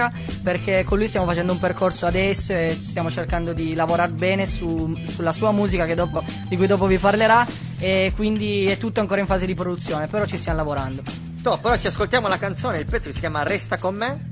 [0.42, 4.96] perché con lui stiamo facendo un percorso adesso e stiamo cercando di lavorare bene su-
[5.08, 7.46] sulla sua musica che dopo- di cui dopo vi parlerà
[7.78, 11.02] e quindi è tutto ancora in fase di produzione, però ci stiamo lavorando.
[11.42, 14.30] Top, però ci ascoltiamo la canzone, il pezzo che si chiama Resta con me.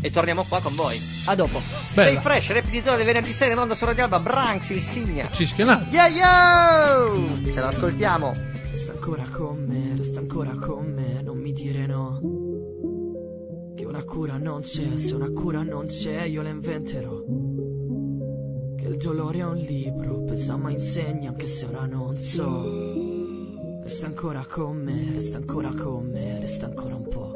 [0.00, 0.96] E torniamo qua con voi.
[1.24, 1.60] A dopo.
[1.90, 5.28] Stay fresh, repetitore di venerdì sera in onda su Radio Alba, Branks, il Signa.
[5.32, 5.86] Ci schionato.
[5.90, 7.50] Yeah, yo!
[7.52, 8.32] Ce l'ascoltiamo.
[8.70, 12.20] Resta ancora con me, resta ancora con me, non mi dire no.
[13.88, 17.24] Una cura non c'è, se una cura non c'è io la inventerò.
[18.76, 22.70] Che il dolore è un libro, pesa ma insegna anche se ora non so.
[23.82, 27.32] Resta ancora con me, resta ancora con me, resta ancora un po'.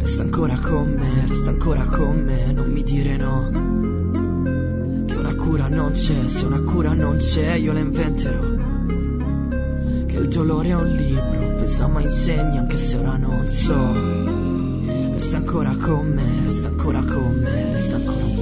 [0.00, 3.50] Resta ancora con me, resta ancora con me, non mi dire no.
[5.06, 8.56] Che una cura non c'è, se una cura non c'è io la inventerò.
[10.06, 14.57] Che il dolore è un libro, pesa ma insegna anche se ora non so.
[15.18, 16.50] Sta ancora con me,
[17.76, 18.37] sta ancora.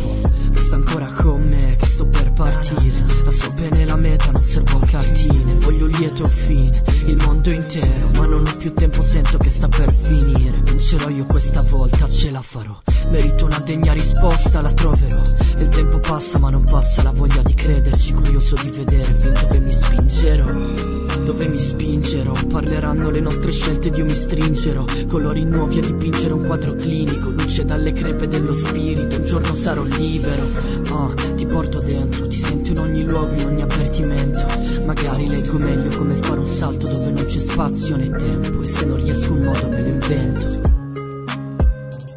[0.57, 3.05] Resta ancora con me che sto per partire.
[3.23, 5.55] La so bene la meta, non servo cartine.
[5.57, 8.09] Voglio lieto fine, il mondo intero.
[8.17, 10.59] Ma non ho più tempo, sento che sta per finire.
[10.65, 12.75] Vincerò io questa volta, ce la farò.
[13.11, 15.23] Merito una degna risposta, la troverò.
[15.59, 18.15] Il tempo passa, ma non passa la voglia di crederci.
[18.15, 21.05] Curioso di vedere fin dove mi spingerò.
[21.23, 22.33] Dove mi spingerò?
[22.49, 24.85] Parleranno le nostre scelte io mi stringerò.
[25.09, 27.31] Colori nuovi a dipingere un quadro clinico.
[27.31, 29.17] Luce dalle crepe dello spirito.
[29.17, 30.46] Un giorno sarò libero.
[30.91, 34.45] Ah, ti porto dentro, ti sento in ogni luogo, in ogni avvertimento.
[34.85, 38.63] Magari leggo meglio come fare un salto dove non c'è spazio né tempo.
[38.63, 40.75] E se non riesco un modo me lo invento.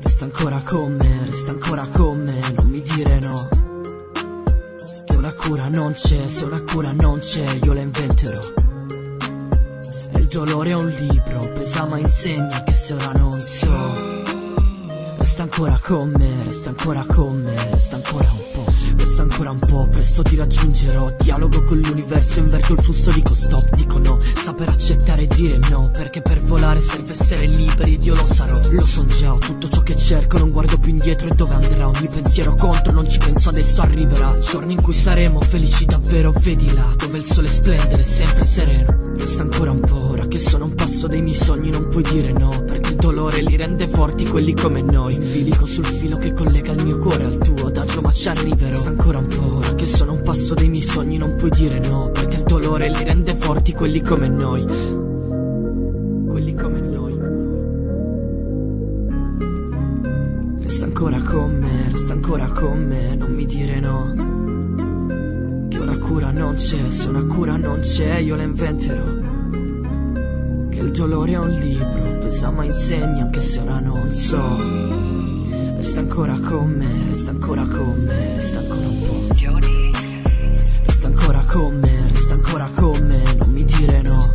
[0.02, 3.48] Resta ancora con me, resta ancora con me, non mi dire no.
[5.06, 8.42] Che una cura non c'è, se una cura non c'è, io la inventerò.
[10.12, 14.19] E il dolore è un libro, pesa ma insegna che se ora non so.
[15.40, 18.69] Resta ancora con me, resta ancora con me, resta ancora un po',
[19.00, 21.16] resta ancora un po', presto ti raggiungerò.
[21.20, 24.20] Dialogo con l'universo, inverto il flusso, dico stop, dico no.
[24.20, 28.60] Saper accettare e dire no, perché per volare serve essere liberi ed io lo sarò.
[28.70, 31.88] Lo son già, tutto ciò che cerco, non guardo più indietro e dove andrà.
[31.88, 34.38] Ogni pensiero contro, non ci penso adesso arriverà.
[34.40, 39.08] Giorni in cui saremo felici davvero, vedi là, dove il sole splende, sempre sereno.
[39.20, 42.32] Resta ancora un po', ora che sono un passo dai miei sogni non puoi dire
[42.32, 46.34] no Perché il dolore li rende forti quelli come noi In bilico sul filo che
[46.34, 49.86] collega il mio cuore al tuo adagio ma ci arriverò Ancora un po', ora che
[49.86, 53.36] sono un passo dai miei sogni non puoi dire no Perché il dolore li rende
[53.36, 54.66] forti quelli come noi
[56.28, 57.20] Quelli come noi
[60.60, 64.38] Resta ancora con me, resta ancora con me, non mi dire no
[65.70, 69.06] che una cura non c'è, se una cura non c'è io la inventerò.
[70.70, 75.19] Che il dolore è un libro, pesa ma insegna anche se ora non so.
[75.80, 79.28] Resta ancora con me, resta ancora con me, resta ancora un po'.
[80.86, 84.32] Resta ancora con me, resta ancora con me, non mi dire no.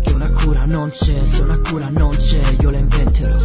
[0.00, 3.36] Che una cura non c'è, se una cura non c'è io la inventerò.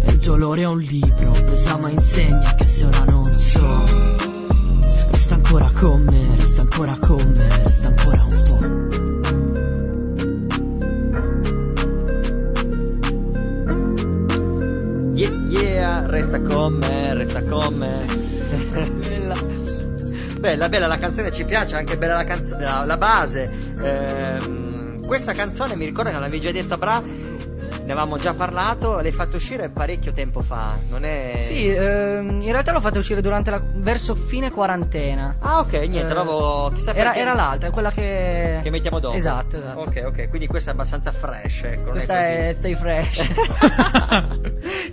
[0.00, 3.84] E il dolore è un libro, pesa ma insegna che se ora non so.
[5.10, 8.87] Resta ancora con me, resta ancora con me, resta ancora un po'.
[15.60, 18.04] Yeah, resta con me, resta con me.
[19.00, 19.34] Bella.
[20.38, 23.50] Bella, bella la canzone, ci piace, anche bella la, canzone, la, la base.
[23.82, 27.02] Ehm, questa canzone mi ricorda che già detta Bra,
[27.88, 31.38] ne avevamo già parlato, l'hai fatto uscire parecchio tempo fa, non è...
[31.40, 35.36] Sì, ehm, in realtà l'ho fatto uscire durante la, verso fine quarantena.
[35.38, 36.70] Ah ok, niente, Eh, l'avevo...
[36.74, 38.60] Chissà Era, perché- era l'altra, quella che...
[38.62, 39.16] Che mettiamo dopo.
[39.16, 39.80] Esatto, esatto.
[39.80, 43.30] Ok, ok, quindi questa è abbastanza fresh, ecco, non Questa è è Stay Fresh.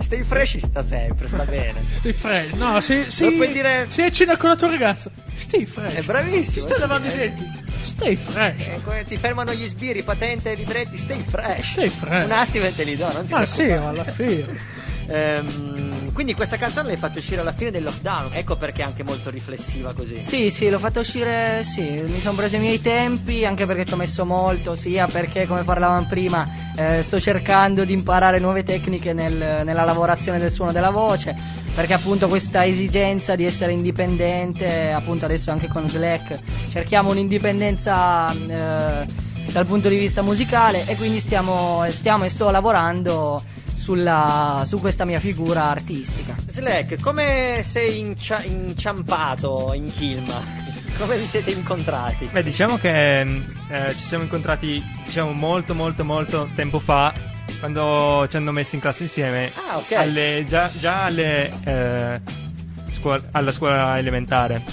[0.00, 1.82] Stay fresh sta sempre, sta bene.
[1.96, 2.52] Stay fresh.
[2.52, 5.96] No, se, se, puoi dire- se cena con la tua ragazza, stay fresh.
[5.96, 6.54] È bravissimo.
[6.54, 7.16] Ti stai sì, lavando i eh.
[7.16, 7.64] denti.
[7.82, 8.66] Stay fresh.
[8.68, 11.72] Ecco, eh, ti fermano gli sbirri, patente e libretti, stay fresh.
[11.72, 12.24] Stay fresh.
[12.24, 13.88] Un attimo e te li do, non ti Ma sì, preoccupare.
[14.00, 14.74] alla fine.
[15.08, 19.04] Ehm, quindi questa canzone l'hai fatta uscire alla fine del lockdown, ecco perché è anche
[19.04, 20.18] molto riflessiva così.
[20.20, 23.92] Sì, sì, l'ho fatto uscire, sì, mi sono preso i miei tempi, anche perché ci
[23.92, 29.12] ho messo molto, sia perché, come parlavamo prima, eh, sto cercando di imparare nuove tecniche
[29.12, 31.36] nel- nella lavorazione del suono della voce,
[31.74, 36.36] perché appunto questa esigenza di essere indipendente, appunto adesso anche con Slack,
[36.70, 39.06] cerchiamo un'indipendenza eh,
[39.52, 43.42] dal punto di vista musicale e quindi stiamo, stiamo e sto lavorando
[43.74, 46.34] sulla- su questa mia figura artistica.
[46.46, 50.64] Slack, come sei incia- inciampato in Kilma?
[50.98, 52.26] Come vi siete incontrati?
[52.32, 57.12] Beh, diciamo che mh, eh, ci siamo incontrati diciamo molto molto molto tempo fa
[57.58, 59.92] quando ci hanno messo in classe insieme Ah, ok.
[59.92, 62.20] alle- già, già alle, eh,
[62.98, 64.64] scuola- alla scuola elementare.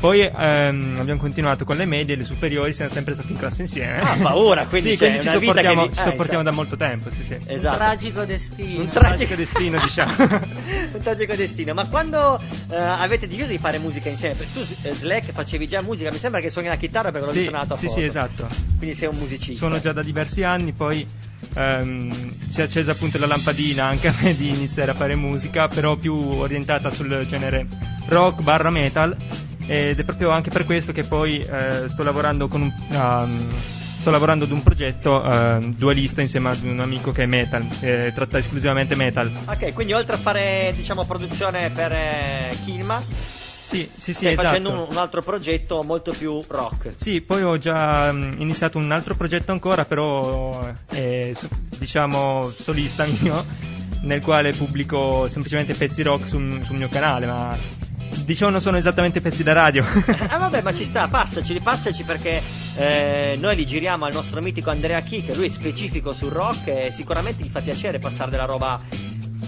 [0.00, 3.60] Poi ehm, abbiamo continuato con le medie e le superiori, siamo sempre stati in classe
[3.62, 3.98] insieme.
[4.00, 6.42] Ah, paura, quindi sì, quindi ci sopportiamo, vi- ci eh, sopportiamo esatto.
[6.42, 7.36] da molto tempo, sì, sì.
[7.44, 7.72] Esatto.
[7.74, 8.80] Un tragico destino.
[8.80, 10.12] Un tragico destino, diciamo.
[10.94, 11.74] un tragico destino.
[11.74, 14.36] Ma quando eh, avete deciso di fare musica insieme?
[14.36, 17.32] Perché tu, eh, Slack, facevi già musica, mi sembra che suoni la chitarra perché l'ho
[17.32, 17.98] Sì, visto una tua sì, foto.
[18.00, 18.48] sì, esatto.
[18.78, 19.66] Quindi sei un musicista.
[19.66, 21.06] Sono già da diversi anni, poi
[21.56, 25.68] ehm, si è accesa appunto la lampadina anche a me di iniziare a fare musica,
[25.68, 27.66] però più orientata sul genere
[28.06, 29.14] rock barra metal.
[29.70, 32.72] Ed è proprio anche per questo che poi eh, sto lavorando con un.
[32.90, 33.52] ehm,
[34.00, 38.12] sto lavorando ad un progetto ehm, dualista insieme ad un amico che è metal, eh,
[38.14, 39.30] tratta esclusivamente metal.
[39.46, 42.98] Ok, quindi oltre a fare, diciamo, produzione per eh, Kilma,
[43.70, 44.48] Sì, sì, sì, stai esatto.
[44.48, 46.94] facendo un, altro progetto molto più rock.
[46.96, 53.04] Sì, poi ho già mm, iniziato un altro progetto ancora, però è so- diciamo solista
[53.20, 53.44] mio,
[54.02, 57.56] nel quale pubblico semplicemente pezzi rock sul, sul mio canale, ma
[58.24, 59.84] diciamo non sono esattamente pezzi da radio.
[60.30, 62.40] Ah vabbè, ma ci sta, passaci, passaci perché
[62.76, 66.68] eh, noi li giriamo al nostro mitico Andrea Chi, che lui è specifico sul rock
[66.68, 68.78] e sicuramente gli fa piacere passare della roba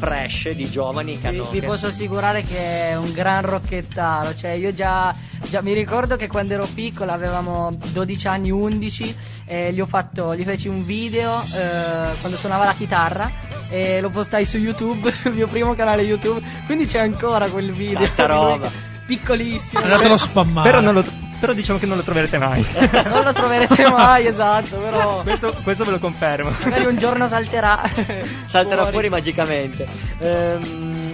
[0.03, 1.45] fresh di giovani che Sì, hanno...
[1.51, 4.35] vi che- posso assicurare che è un gran rocchettaro.
[4.35, 5.15] Cioè, io già,
[5.49, 10.35] già mi ricordo che quando ero piccola, avevamo 12 anni, 11, e gli ho fatto,
[10.35, 13.31] gli feci un video eh, quando suonava la chitarra
[13.69, 16.41] e lo postai su YouTube, sul mio primo canale YouTube.
[16.67, 18.05] Quindi c'è ancora quel video.
[18.07, 18.71] Tanta roba.
[19.07, 19.83] Piccolissimo.
[19.83, 20.69] Andatelo a spammare.
[20.71, 21.05] però, non lo,
[21.43, 22.65] però diciamo che non lo troverete mai.
[23.11, 26.53] non lo troverete mai, esatto, però questo, questo ve lo confermo.
[26.63, 27.83] magari un giorno salterà.
[28.47, 29.89] salterà fuori magicamente.
[30.19, 31.13] Ehm,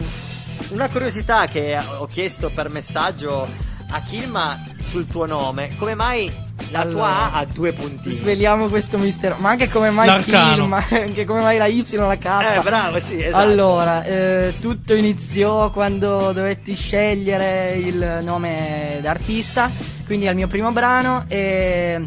[0.68, 3.48] una curiosità che ho chiesto per messaggio
[3.90, 6.30] a Kilma sul tuo nome, come mai
[6.70, 7.32] la tua Allora.
[7.32, 8.14] A ha due puntini?
[8.14, 10.54] Sveliamo questo mistero, ma anche come mai L'arcano.
[10.54, 12.24] Kilma, anche come mai la Y, la K.
[12.24, 13.42] Eh, bravo, sì, esatto.
[13.42, 19.70] Allora, eh, tutto iniziò quando dovetti scegliere il nome d'artista,
[20.06, 22.04] quindi al mio primo brano e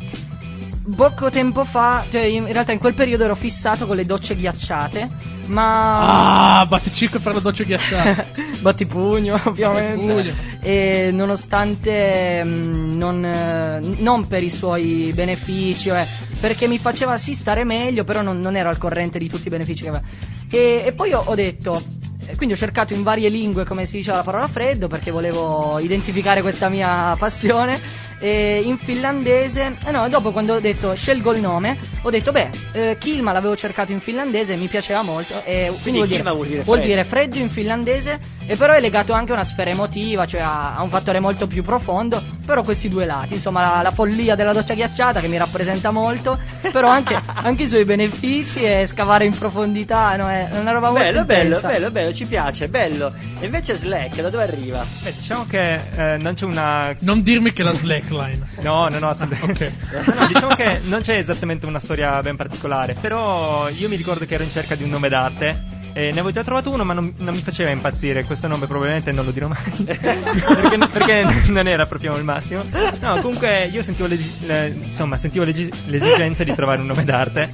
[0.96, 5.10] poco tempo fa, cioè in realtà in quel periodo ero fissato con le docce ghiacciate,
[5.48, 8.26] ma Ah, batti 5 per la doccia ghiacciata.
[8.62, 10.14] Battipugno, ovviamente.
[10.14, 10.60] Battipugno.
[10.62, 16.06] E nonostante mm, non, eh, non per i suoi benefici, eh,
[16.40, 19.52] perché mi faceva sì stare meglio, però non, non ero al corrente di tutti i
[19.52, 20.04] benefici che aveva.
[20.50, 22.10] E, e poi ho, ho detto.
[22.32, 25.80] Eh, Quindi ho cercato in varie lingue come si diceva la parola freddo perché volevo
[25.80, 27.80] identificare questa mia passione.
[28.20, 32.50] E in finlandese, eh no, dopo quando ho detto scelgo il nome, ho detto beh,
[32.74, 35.42] eh, Kilma l'avevo cercato in finlandese, mi piaceva molto.
[35.44, 36.94] E quindi, vuol, dire, vuol dire vuol freddo.
[36.94, 40.76] dire freddo in finlandese e però è legato anche a una sfera emotiva, cioè a,
[40.76, 44.54] a un fattore molto più profondo, però questi due lati, insomma la, la follia della
[44.54, 46.38] doccia ghiacciata che mi rappresenta molto,
[46.70, 50.30] però anche, anche i suoi benefici e scavare in profondità, no?
[50.30, 51.68] è una roba molto Bello, bello, intensa.
[51.70, 53.14] bello, bello, ci piace, bello.
[53.40, 54.86] E invece Slack, da dove arriva?
[55.02, 56.96] Beh, diciamo che eh, non c'è una.
[57.00, 58.48] Non dirmi che la slackline.
[58.62, 59.74] No, no, no, assolutamente.
[59.92, 64.26] No, no, diciamo che non c'è esattamente una storia ben particolare, però io mi ricordo
[64.26, 66.94] che ero in cerca di un nome d'arte E ne avevo già trovato uno, ma
[66.94, 68.24] non, non mi faceva impazzire.
[68.26, 69.60] Questo nome probabilmente non lo dirò mai.
[69.86, 72.64] perché, perché non era proprio il massimo.
[73.02, 77.50] No, comunque io sentivo, l'esi- le- insomma, sentivo l'egi- l'esigenza di trovare un nome d'arte,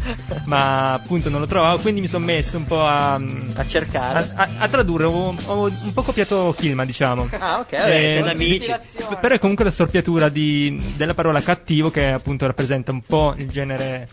[0.46, 1.80] ma appunto non lo trovavo.
[1.82, 5.06] Quindi mi sono messo un po' a, a cercare, a, a- a tradurre.
[5.06, 7.28] Ho, ho un po' copiato Kilma, diciamo.
[7.40, 8.72] Ah, ok, vabbè, siamo amici.
[8.98, 13.34] p- Però è comunque la storpiatura di- della parola cattivo che appunto rappresenta un po'
[13.38, 14.08] il genere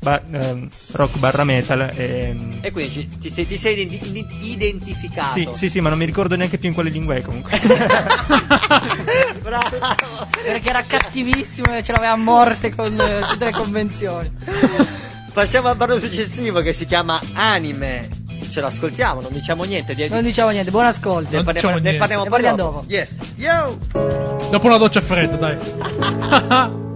[0.00, 1.90] ba- ehm, rock barra metal.
[1.94, 5.32] E, E quindi ci- ti, sei, ti sei identi- identificato.
[5.32, 7.58] sì, sì, sì, ma non mi ricordo neanche più in quale lingua è comunque.
[10.42, 14.30] Perché era cattivissimo e ce l'aveva a morte con eh, tutte le convenzioni.
[15.32, 18.08] Passiamo al brano successivo che si chiama Anime.
[18.50, 19.94] Ce l'ascoltiamo, non diciamo niente.
[19.94, 20.08] Di...
[20.08, 21.36] Non diciamo niente, buon ascolto.
[21.36, 22.70] Ne parliamo, ne parliamo Ne poi parliamo dopo.
[22.80, 22.86] dopo.
[22.88, 23.10] Yes.
[23.36, 23.78] Yo!
[24.50, 26.78] Dopo una doccia fredda, dai.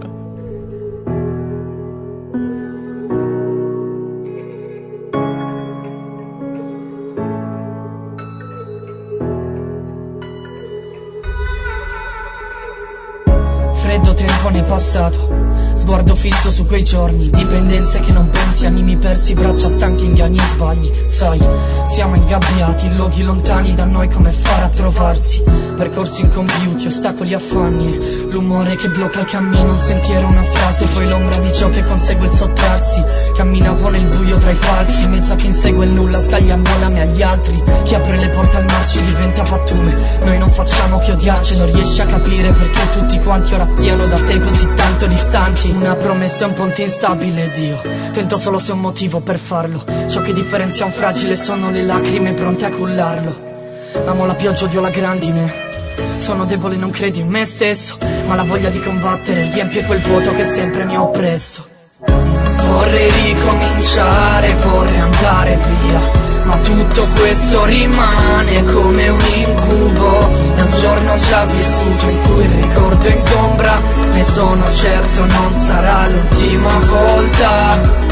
[14.25, 15.44] Freddo tempone passato
[15.75, 20.43] Sguardo fisso su quei giorni Dipendenze che non pensi Animi persi, braccia stanche, inganni e
[20.43, 20.91] sbagli.
[21.05, 21.39] Sai,
[21.83, 25.43] siamo ingabbiati In luoghi lontani da noi come fare a trovarsi?
[25.75, 31.37] Percorsi incompiuti, ostacoli affanni L'umore che blocca il cammino Un sentiero, una frase Poi l'ombra
[31.39, 33.03] di ciò che consegue il sottrarsi.
[33.35, 37.61] Camminavo nel buio tra i falsi Mezzo che insegue il nulla Scagliandola agli altri.
[37.83, 39.93] Chi apre le porte al marci diventa pattume.
[40.23, 44.19] Noi non facciamo che odiarci Non riesci a capire perché tutti quanti ora stiano da
[44.21, 47.81] te così tanto distanti Una promessa è un ponte instabile Dio.
[48.11, 49.83] Tento solo se ho un motivo per farlo.
[50.07, 53.43] Ciò che differenzia un fragile sono le lacrime pronte a cullarlo.
[54.05, 55.63] Amo la pioggia, odio la grandine.
[56.17, 57.97] Sono debole, non credo in me stesso,
[58.27, 61.67] ma la voglia di combattere riempie quel vuoto che sempre mi ha oppresso.
[62.67, 65.99] Vorrei ricominciare, vorrei andare via,
[66.45, 70.29] ma tutto questo rimane come un incubo.
[70.55, 73.54] È un giorno già vissuto in cui il ricordo ingombra,
[74.15, 78.04] ne sono certo non sarà l'ultima volta.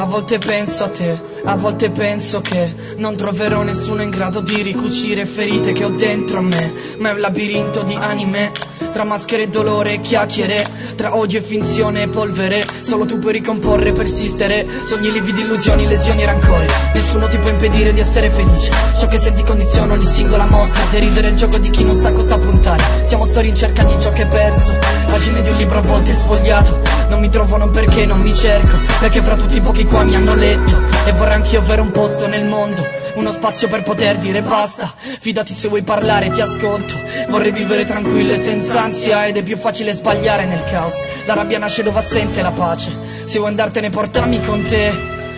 [0.00, 4.62] A volte penso a te, a volte penso che non troverò nessuno in grado di
[4.62, 8.50] ricucire ferite che ho dentro me, ma è un labirinto di anime,
[8.92, 13.34] tra maschere e dolore e chiacchiere, tra odio e finzione e polvere, solo tu puoi
[13.34, 18.72] ricomporre, persistere, sogni lividi, illusioni, lesioni e rancore, nessuno ti può impedire di essere felice,
[18.98, 22.38] ciò che senti condiziona ogni singola mossa, deridere il gioco di chi non sa cosa
[22.38, 24.72] puntare, siamo storie in cerca di ciò che è perso,
[25.06, 26.80] pagine di un libro a volte sfogliato,
[27.10, 30.14] non mi trovo non perché non mi cerco, perché fra tutti i pochi qua mi
[30.14, 30.80] hanno letto.
[31.04, 34.92] E vorrei anch'io avere un posto nel mondo Uno spazio per poter dire basta.
[34.96, 36.94] Fidati se vuoi parlare ti ascolto.
[37.28, 41.06] Vorrei vivere tranquillo e senza ansia Ed è più facile sbagliare nel caos.
[41.26, 42.90] La rabbia nasce dove assente la pace.
[43.24, 44.92] Se vuoi andartene portami con te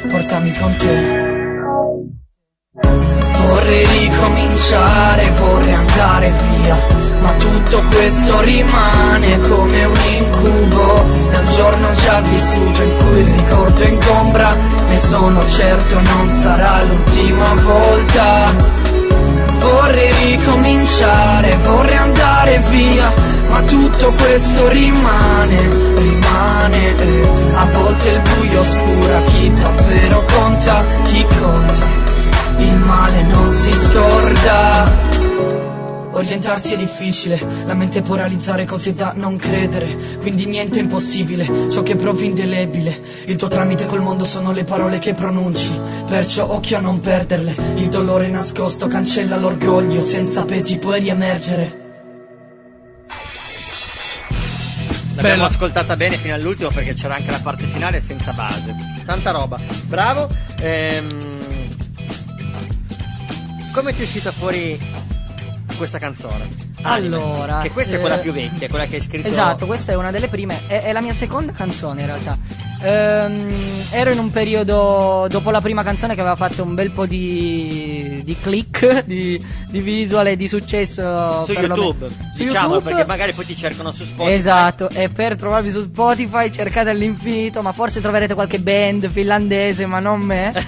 [0.08, 1.32] Portami con te
[3.46, 6.76] Vorrei ricominciare, vorrei andare via,
[7.20, 11.04] ma tutto questo rimane come un incubo.
[11.30, 14.56] È un giorno già vissuto in cui il ricordo ingombra,
[14.88, 18.80] ne sono certo non sarà l'ultima volta.
[19.58, 23.12] Vorrei ricominciare, vorrei andare via,
[23.48, 26.96] ma tutto questo rimane, rimane.
[26.96, 27.30] eh.
[27.54, 32.11] A volte il buio oscura chi davvero conta, chi conta
[32.58, 35.10] il male non si scorda.
[36.14, 41.70] Orientarsi è difficile, la mente può realizzare cose da non credere, quindi niente è impossibile,
[41.70, 43.00] ciò che provi indelebile.
[43.26, 45.72] Il tuo tramite col mondo sono le parole che pronunci,
[46.06, 47.56] perciò occhio a non perderle.
[47.76, 51.80] Il dolore nascosto cancella l'orgoglio, senza pesi puoi riemergere.
[55.14, 55.46] L'abbiamo Bella.
[55.46, 58.74] ascoltata bene fino all'ultimo perché c'era anche la parte finale senza base.
[59.04, 59.58] Tanta roba.
[59.86, 60.28] Bravo.
[60.60, 61.31] Ehm,
[63.72, 64.78] Come ti è uscita fuori
[65.78, 66.46] questa canzone?
[66.82, 67.16] Anime.
[67.16, 69.26] Allora, Che questa è quella eh, più vecchia, quella che hai scritto.
[69.26, 72.36] Esatto, questa è una delle prime, è, è la mia seconda canzone in realtà.
[72.82, 73.54] Ehm,
[73.90, 78.22] ero in un periodo dopo la prima canzone che aveva fatto un bel po' di,
[78.24, 82.82] di click, di, di visual e di successo Su YouTube, Su diciamo, YouTube.
[82.82, 84.34] perché magari poi ti cercano su Spotify.
[84.34, 90.00] Esatto, e per trovarvi su Spotify cercate all'infinito, ma forse troverete qualche band finlandese, ma
[90.00, 90.52] non me,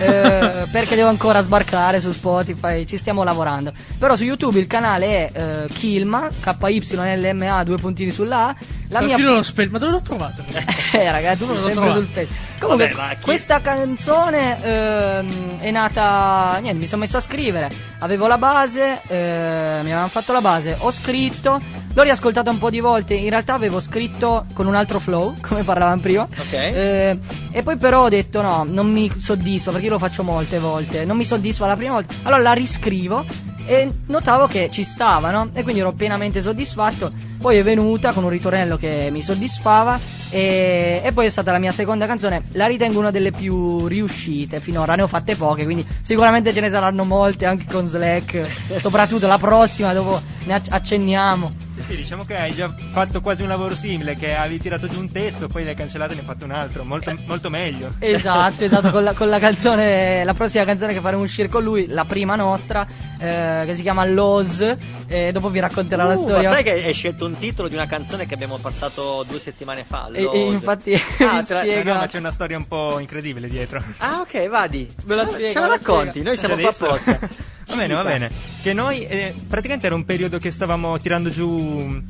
[0.00, 3.72] eh, perché devo ancora sbarcare su Spotify, ci stiamo lavorando.
[3.98, 8.54] Però su YouTube il canale è eh, Kilma, KYLMA, due puntini sulla A.
[8.88, 9.16] La mia...
[9.16, 10.44] Lo spell, ma dove lo trovate?
[10.92, 12.00] Eh ragazzi, Dove lo sempre trovate?
[12.00, 12.32] sul pezzo.
[12.58, 16.58] Comunque, Vabbè, chi- questa canzone ehm, è nata.
[16.60, 17.70] Niente, mi sono messo a scrivere.
[18.00, 21.60] Avevo la base, eh, mi avevano fatto la base, ho scritto.
[21.94, 25.62] L'ho riascoltata un po' di volte, in realtà avevo scritto con un altro flow, come
[25.62, 26.22] parlavamo prima.
[26.22, 26.52] Ok.
[26.52, 27.18] Eh,
[27.50, 31.04] e poi però ho detto no, non mi soddisfa perché io lo faccio molte volte,
[31.04, 32.14] non mi soddisfa la prima volta.
[32.22, 33.24] Allora la riscrivo
[33.66, 35.50] e notavo che ci stava, no?
[35.52, 37.12] E quindi ero pienamente soddisfatto.
[37.38, 39.98] Poi è venuta con un ritornello che mi soddisfava
[40.30, 42.44] e, e poi è stata la mia seconda canzone.
[42.52, 46.70] La ritengo una delle più riuscite finora, ne ho fatte poche, quindi sicuramente ce ne
[46.70, 51.70] saranno molte anche con Slack, soprattutto la prossima, dopo ne acc- accenniamo.
[51.74, 55.00] Sì, sì, diciamo che hai già fatto quasi un lavoro simile, che avevi tirato giù
[55.00, 57.88] un testo, poi l'hai cancellato e ne hai fatto un altro, molto, molto meglio.
[57.98, 61.86] Esatto, esatto, con la, con la canzone, la prossima canzone che faremo uscire con lui,
[61.88, 62.86] la prima nostra,
[63.18, 64.76] eh, che si chiama Loz,
[65.06, 66.48] e dopo vi racconterò la Uh, storia.
[66.48, 69.84] Ma sai che hai scelto un titolo di una canzone che abbiamo passato due settimane
[69.86, 70.08] fa?
[70.12, 70.38] E- e Lose.
[70.54, 71.92] infatti Ah, la- spiega.
[71.94, 73.82] No, ma c'è una storia un po' incredibile dietro.
[73.98, 74.88] Ah, ok, vadi.
[75.04, 77.18] Me la Ce spiega, ce la la racconti, noi siamo qua apposta.
[77.68, 78.30] va bene, va bene.
[78.62, 82.02] Che noi eh, praticamente era un periodo che stavamo tirando giù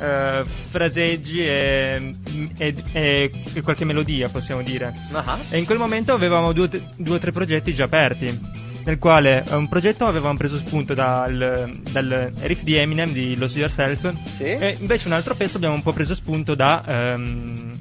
[0.00, 2.12] eh, fraseggi e,
[2.58, 4.92] e- e- e qualche melodia, possiamo dire.
[5.12, 8.66] Ah, E in quel momento avevamo due, due o tre progetti già aperti.
[8.88, 13.58] Nel quale eh, un progetto avevamo preso spunto dal, dal riff di Eminem di Lose
[13.58, 14.10] Yourself.
[14.38, 16.82] E invece un altro pezzo abbiamo un po' preso spunto da.
[16.86, 17.78] ehm,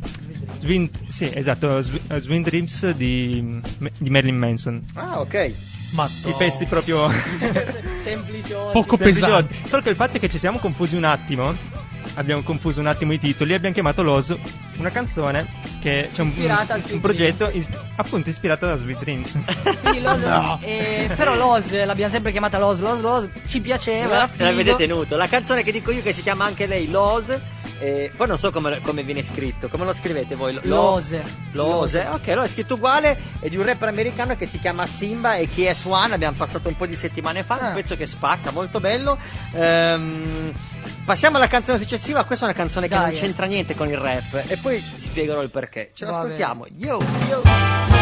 [0.60, 3.58] Swing, sì, esatto, eh, Swing Dreams di,
[4.00, 4.84] di Marilyn Manson.
[4.96, 5.54] Ah, ok.
[6.26, 7.10] I pezzi proprio
[8.00, 8.74] Sempliciotti.
[8.74, 9.62] Poco pesanti.
[9.66, 11.56] Solo che il fatto è che ci siamo confusi un attimo.
[12.16, 14.36] Abbiamo confuso un attimo i titoli e abbiamo chiamato Los
[14.78, 15.48] una canzone
[15.82, 19.38] che c'è un, Ispirata a un Sweet progetto is- appunto ispirata da Sweet Dreams.
[19.82, 20.60] Quindi Los, No.
[20.62, 25.16] eh, però Los l'abbiamo sempre chiamata Los, Los, Los, ci piaceva, l'avete tenuto.
[25.16, 27.56] La canzone che dico io che si chiama anche lei Lose.
[27.80, 29.68] E poi non so come, come viene scritto.
[29.68, 30.54] Come lo scrivete voi?
[30.54, 31.24] Lo- Lose.
[31.52, 32.08] Lose.
[32.12, 33.18] Ok, allora è scritto uguale.
[33.40, 36.12] È di un rapper americano che si chiama Simba e KS1.
[36.14, 37.60] Abbiamo passato un po' di settimane fa.
[37.60, 37.68] Ah.
[37.68, 39.18] Un pezzo che spacca, molto bello.
[39.54, 40.52] Ehm,
[41.06, 42.24] passiamo alla canzone successiva.
[42.24, 43.20] Questa è una canzone che Dai, non eh.
[43.20, 44.44] c'entra niente con il rap.
[44.48, 45.92] E poi spiegherò il perché.
[45.94, 46.66] Ce l'ascoltiamo.
[46.76, 47.00] Yo,
[47.30, 47.97] yo.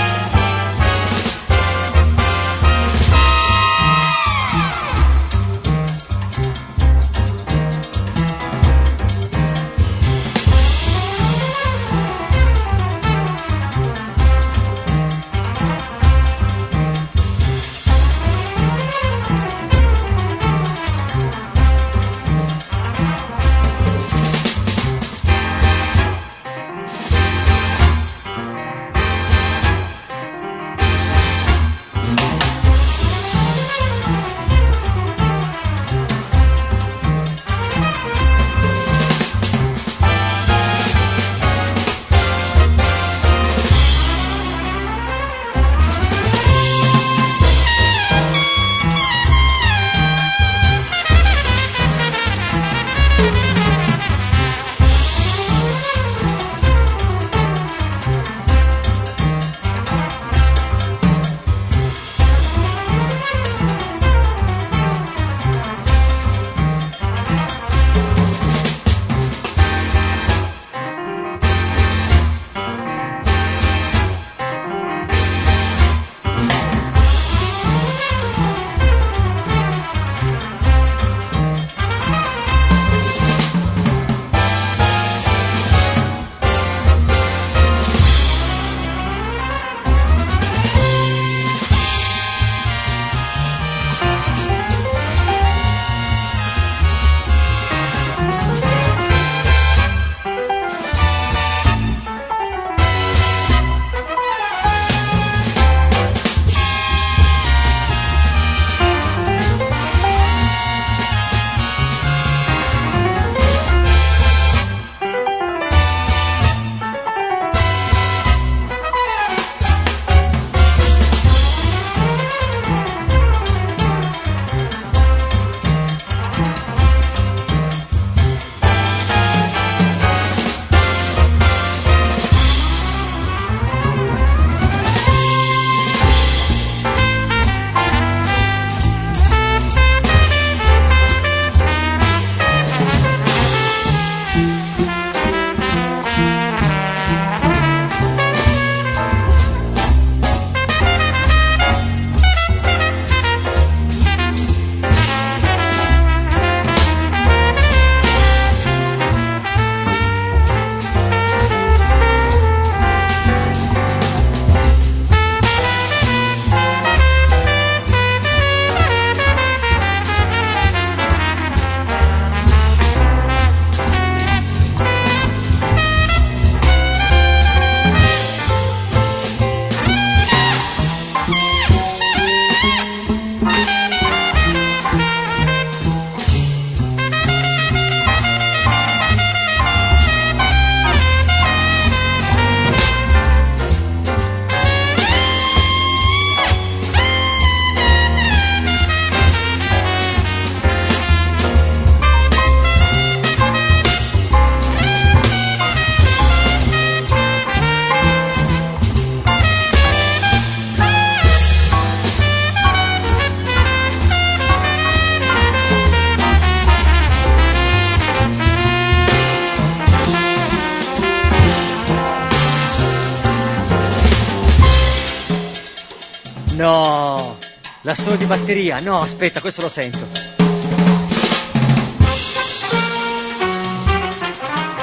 [228.25, 228.79] Di batteria.
[228.79, 230.07] No, aspetta, questo lo sento.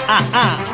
[0.06, 0.71] Ah, ah.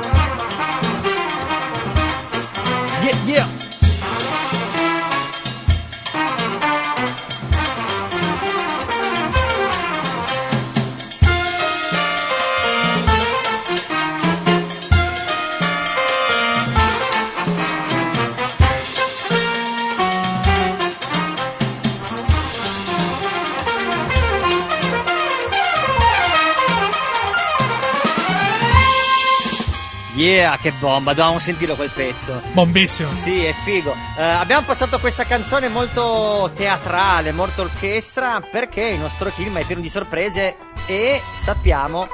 [30.19, 32.43] Yeah, che bomba, dovevamo sentirlo quel pezzo.
[32.53, 33.09] Bombissimo.
[33.15, 33.95] Sì, è figo.
[34.17, 39.81] Eh, abbiamo passato questa canzone molto teatrale, molto orchestra, perché il nostro film è pieno
[39.81, 40.57] di sorprese
[40.87, 42.09] e sappiamo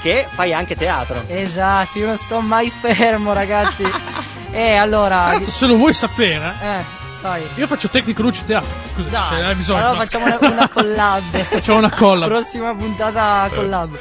[0.00, 1.22] che fai anche teatro.
[1.26, 3.84] Esatto, io non sto mai fermo, ragazzi.
[4.50, 5.28] e allora.
[5.32, 6.82] Tanto, se lo vuoi sapere, Eh,
[7.20, 7.46] dai.
[7.56, 8.70] io faccio tecnico luce teatro.
[8.94, 9.78] Scusa, Dai, se hai bisogno.
[9.80, 10.02] allora no.
[10.04, 11.42] facciamo una, una collab.
[11.44, 12.28] Facciamo una collab.
[12.30, 13.98] Prossima puntata collab.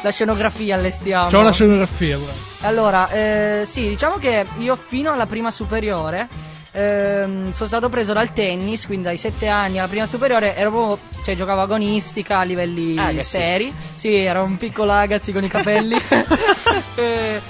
[0.00, 1.28] La scenografia allestiamo.
[1.28, 2.46] C'ho una scenografia, bravo.
[2.62, 6.28] Allora, eh, sì, diciamo che io fino alla prima superiore
[6.72, 10.98] ehm, sono stato preso dal tennis, quindi dai 7 anni alla prima superiore ero proprio,
[11.22, 13.22] cioè giocavo agonistica a livelli Ah, sì.
[13.22, 13.74] seri.
[13.94, 15.96] Sì, ero un piccolo ragazzi con i capelli.
[16.96, 17.40] Eh,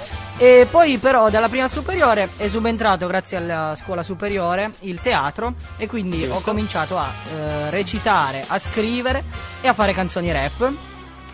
[0.41, 5.89] e poi però dalla prima superiore è subentrato grazie alla scuola superiore il teatro e
[5.89, 9.25] quindi ho cominciato a eh, recitare, a scrivere
[9.61, 10.73] e a fare canzoni rap.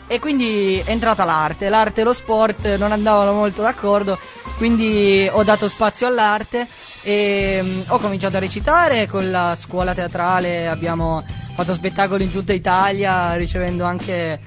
[0.07, 4.19] E quindi è entrata l'arte, l'arte e lo sport non andavano molto d'accordo,
[4.59, 6.69] quindi ho dato spazio all'arte
[7.03, 11.25] e mm, ho cominciato a recitare con la scuola teatrale, abbiamo
[11.55, 14.41] fatto spettacoli in tutta Italia ricevendo anche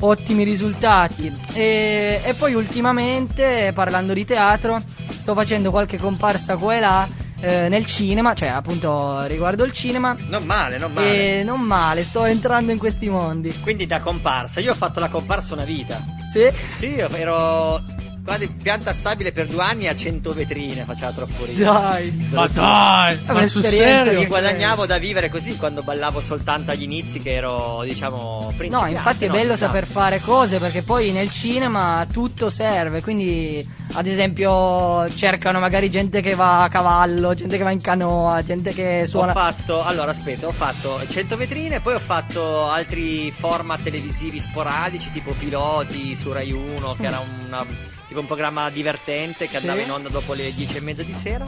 [0.00, 1.32] ottimi risultati.
[1.52, 7.08] E, e poi ultimamente parlando di teatro sto facendo qualche comparsa qua e là
[7.44, 11.40] eh, nel cinema, cioè appunto riguardo il cinema Non male, non male.
[11.40, 13.52] e non male, sto entrando in questi mondi.
[13.60, 14.60] Quindi da comparsa.
[14.60, 16.02] Io ho fatto la comparsa una vita.
[16.32, 16.48] Sì?
[16.76, 17.82] Sì, io ero
[18.24, 21.64] guarda, in pianta stabile per due anni a 100 vetrine, faceva troppo ridere.
[21.70, 22.28] Dai.
[22.32, 24.18] Ma dai, È ma sul serio?
[24.18, 28.90] Mi guadagnavo da vivere così quando ballavo soltanto agli inizi che ero, diciamo, No, principiante.
[28.94, 29.56] infatti è no, bello no.
[29.56, 36.22] saper fare cose perché poi nel cinema tutto serve, quindi ad esempio cercano magari gente
[36.22, 39.32] che va a cavallo, gente che va in canoa, gente che Ho suona...
[39.32, 45.32] fatto, allora aspetta, ho fatto 100 vetrine, poi ho fatto altri format televisivi sporadici, tipo
[45.32, 49.84] Piloti su Rai 1, che era una- tipo un programma divertente che andava Sì.
[49.84, 51.46] in onda dopo le 10 e mezza di sera.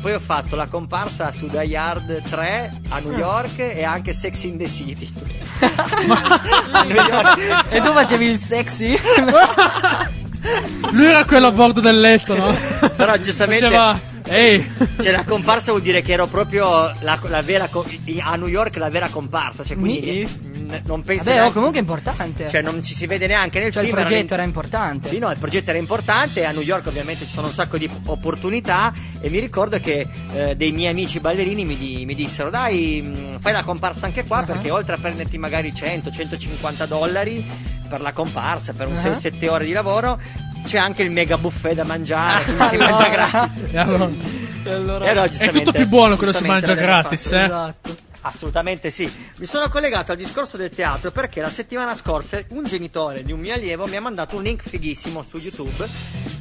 [0.00, 3.18] Poi ho fatto la comparsa su Die Hard 3 a New Ah.
[3.18, 5.08] York e anche Sex in the City.
[7.70, 8.98] E tu facevi il sexy?
[10.92, 12.54] Lui era quello a bordo del letto, no?
[12.96, 14.00] Però giustamente Faceva,
[14.30, 14.70] ehi,
[15.00, 18.88] Cioè la comparsa vuol dire che ero proprio la, la vera a New York la
[18.90, 22.48] vera comparsa, cioè quindi n- non penso Vabbè, oh, neanche- comunque è importante.
[22.48, 25.08] cioè non ci si vede neanche nel Cioè, il film, progetto erano era importante.
[25.08, 27.88] Sì, no, il progetto era importante, a New York ovviamente ci sono un sacco di
[28.06, 33.02] opportunità e mi ricordo che eh, dei miei amici ballerini mi, di- mi dissero dai
[33.02, 34.44] mh, fai la comparsa anche qua Ah.
[34.44, 37.44] perché oltre a prenderti magari 100, 150 dollari
[37.88, 39.02] per la comparsa, per un Ah.
[39.02, 40.18] 6-7 ore di lavoro
[40.64, 43.72] c'è anche il mega buffet da mangiare, quindi si mangia gratis.
[43.72, 44.08] E allora-
[44.62, 47.34] E allora- E allora, è tutto più buono quello che si mangia gratis, fatto.
[47.36, 47.44] eh?
[47.44, 47.96] Esatto.
[48.22, 49.10] Assolutamente sì.
[49.38, 53.40] Mi sono collegato al discorso del teatro perché la settimana scorsa un genitore di un
[53.40, 55.88] mio allievo mi ha mandato un link fighissimo su YouTube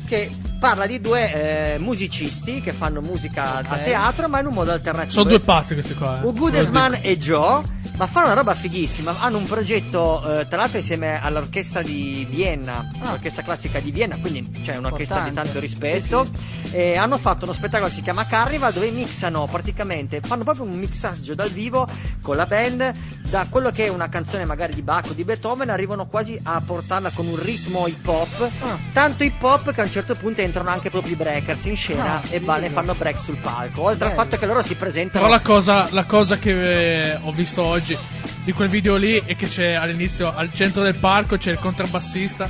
[0.06, 3.84] che parla di due eh, musicisti che fanno musica a Ok.
[3.84, 5.14] teatro ma in un modo alternativo.
[5.14, 6.20] sono due pazzi questi qua.
[6.22, 6.26] eh.
[6.26, 7.64] Ugo Desman e Joe,
[7.98, 9.16] ma fanno una roba fighissima.
[9.20, 14.62] Hanno un progetto, eh, tra l'altro, insieme all'orchestra di Vienna, l'orchestra classica di Vienna, quindi
[14.62, 15.52] c'è un'orchestra di Importante.
[15.54, 16.28] tanto rispetto.
[16.72, 20.78] E hanno fatto uno spettacolo che si chiama Carnival, dove mixano praticamente, fanno proprio un
[20.78, 21.88] mixaggio dal vivo
[22.22, 22.92] con la band.
[23.30, 26.62] Da quello che è una canzone magari di Bach o di Beethoven, arrivano quasi a
[26.66, 28.50] portarla con un ritmo hip hop.
[28.92, 32.16] Tanto hip hop che a un certo punto entrano anche proprio i breakers in scena
[32.18, 33.84] Ah, e va- ne fanno break sul palco.
[33.84, 34.24] Oltre al Bello.
[34.24, 35.24] fatto che loro si presentano.
[35.26, 37.98] Però la cosa, la cosa che eh, ho visto oggi
[38.44, 42.48] di quel video lì è che c'è all'inizio, al centro del parco, c'è il contrabbassista.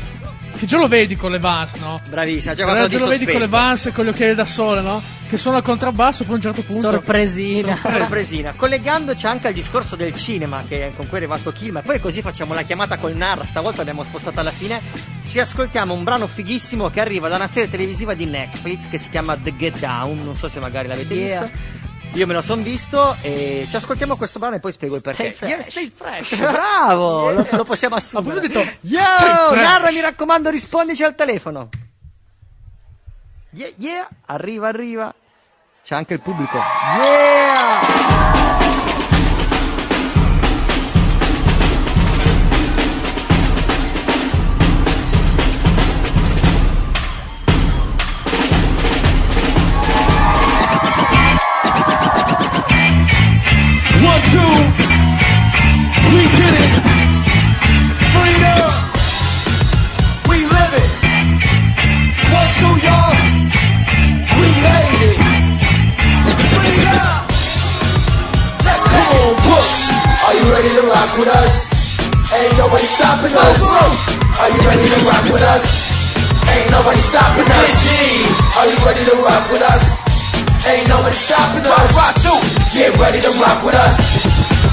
[0.59, 1.97] Che già lo vedi con le Vans, no?
[2.09, 3.47] Bravissima, c'è Allora, qualcosa già di lo vedi con le.
[3.47, 5.01] Vans e con gli occhiali da sole, no?
[5.29, 6.89] Che suona il contrabbasso, poi a un certo punto.
[6.91, 7.77] Sorpresina.
[7.77, 8.51] Sorpresina.
[8.53, 12.21] Collegandoci anche al discorso del cinema, che con cui è arrivato Kilm, e poi così
[12.21, 14.81] facciamo la chiamata col Narra, stavolta abbiamo spostato alla fine.
[15.25, 19.07] Ci ascoltiamo un brano fighissimo che arriva da una serie televisiva di Netflix che si
[19.07, 21.41] chiama The Get Down, non so se magari l'avete Yeah.
[21.43, 21.57] visto.
[22.13, 25.31] Io me lo son visto e ci ascoltiamo questo brano e poi spiego il perché.
[25.31, 25.49] Stay fresh.
[25.49, 26.35] Yeah, stay fresh.
[26.51, 28.37] Bravo, lo, lo possiamo assumere.
[28.37, 28.99] Ho detto, Yo.
[29.53, 31.69] Narra, mi raccomando, rispondici al telefono.
[33.51, 35.13] Yeah, yeah, arriva, arriva.
[35.83, 36.57] C'è anche il pubblico.
[36.57, 38.28] Yeah!
[72.69, 73.59] Nobody stopping us.
[74.39, 75.63] Are you ready to rock with us?
[76.47, 77.71] Ain't nobody stopping us.
[78.55, 79.83] Are you ready to rock with us?
[80.63, 81.71] Ain't nobody stopping us.
[81.71, 82.39] Rock, rock too.
[82.71, 83.95] Get ready to rock with us.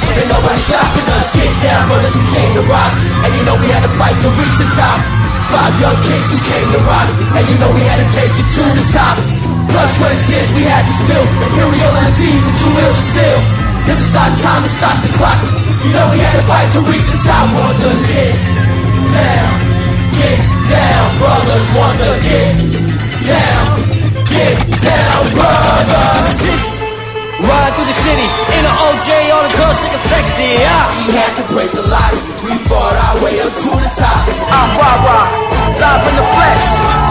[0.07, 1.27] Ain't nobody stopping us.
[1.35, 2.93] Get down, brothers, we came to rock.
[3.27, 5.03] And you know we had to fight to reach the top.
[5.51, 7.09] Five young kids who came to rock.
[7.33, 9.19] And you know we had to take it to the top.
[9.67, 11.27] Blood, sweat, and tears we had to spill.
[11.43, 13.66] Imperial MCs and two wheels of steel.
[13.87, 15.39] This is our time to stop the clock.
[15.87, 17.47] You know we had to fight to reach the top.
[17.55, 18.35] Want to get
[19.15, 19.53] down,
[20.11, 21.67] get down, brothers.
[21.79, 22.55] Want to get
[23.23, 23.71] down,
[24.27, 26.63] get down, brothers.
[27.39, 28.27] Ride through the city
[28.59, 30.59] in an OJ, all the girls looking sexy.
[30.67, 30.91] Ah.
[31.07, 32.11] We had to break the lock.
[32.43, 34.27] We fought our way up to the top.
[34.51, 35.27] I'm rah rah,
[35.79, 36.65] live in the flesh.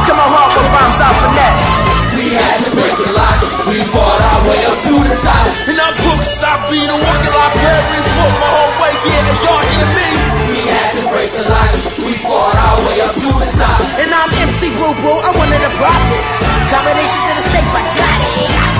[0.06, 2.05] To my heart with rhymes out finesse.
[2.26, 3.46] We had to break the locks.
[3.70, 5.46] We fought our way up to the top.
[5.70, 9.22] And I'm Brookside, be the one that I buried for my whole way here.
[9.30, 10.10] And y'all hear me?
[10.50, 11.86] We had to break the locks.
[12.02, 13.78] We fought our way up to the top.
[14.02, 16.32] And I'm MC Boo Boo, I'm one of the prophets.
[16.74, 18.34] Combinations in the safe, I got it.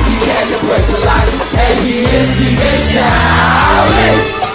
[0.10, 1.34] We had to break the locks.
[1.54, 2.66] And he is DJ
[2.98, 4.55] Shaolin.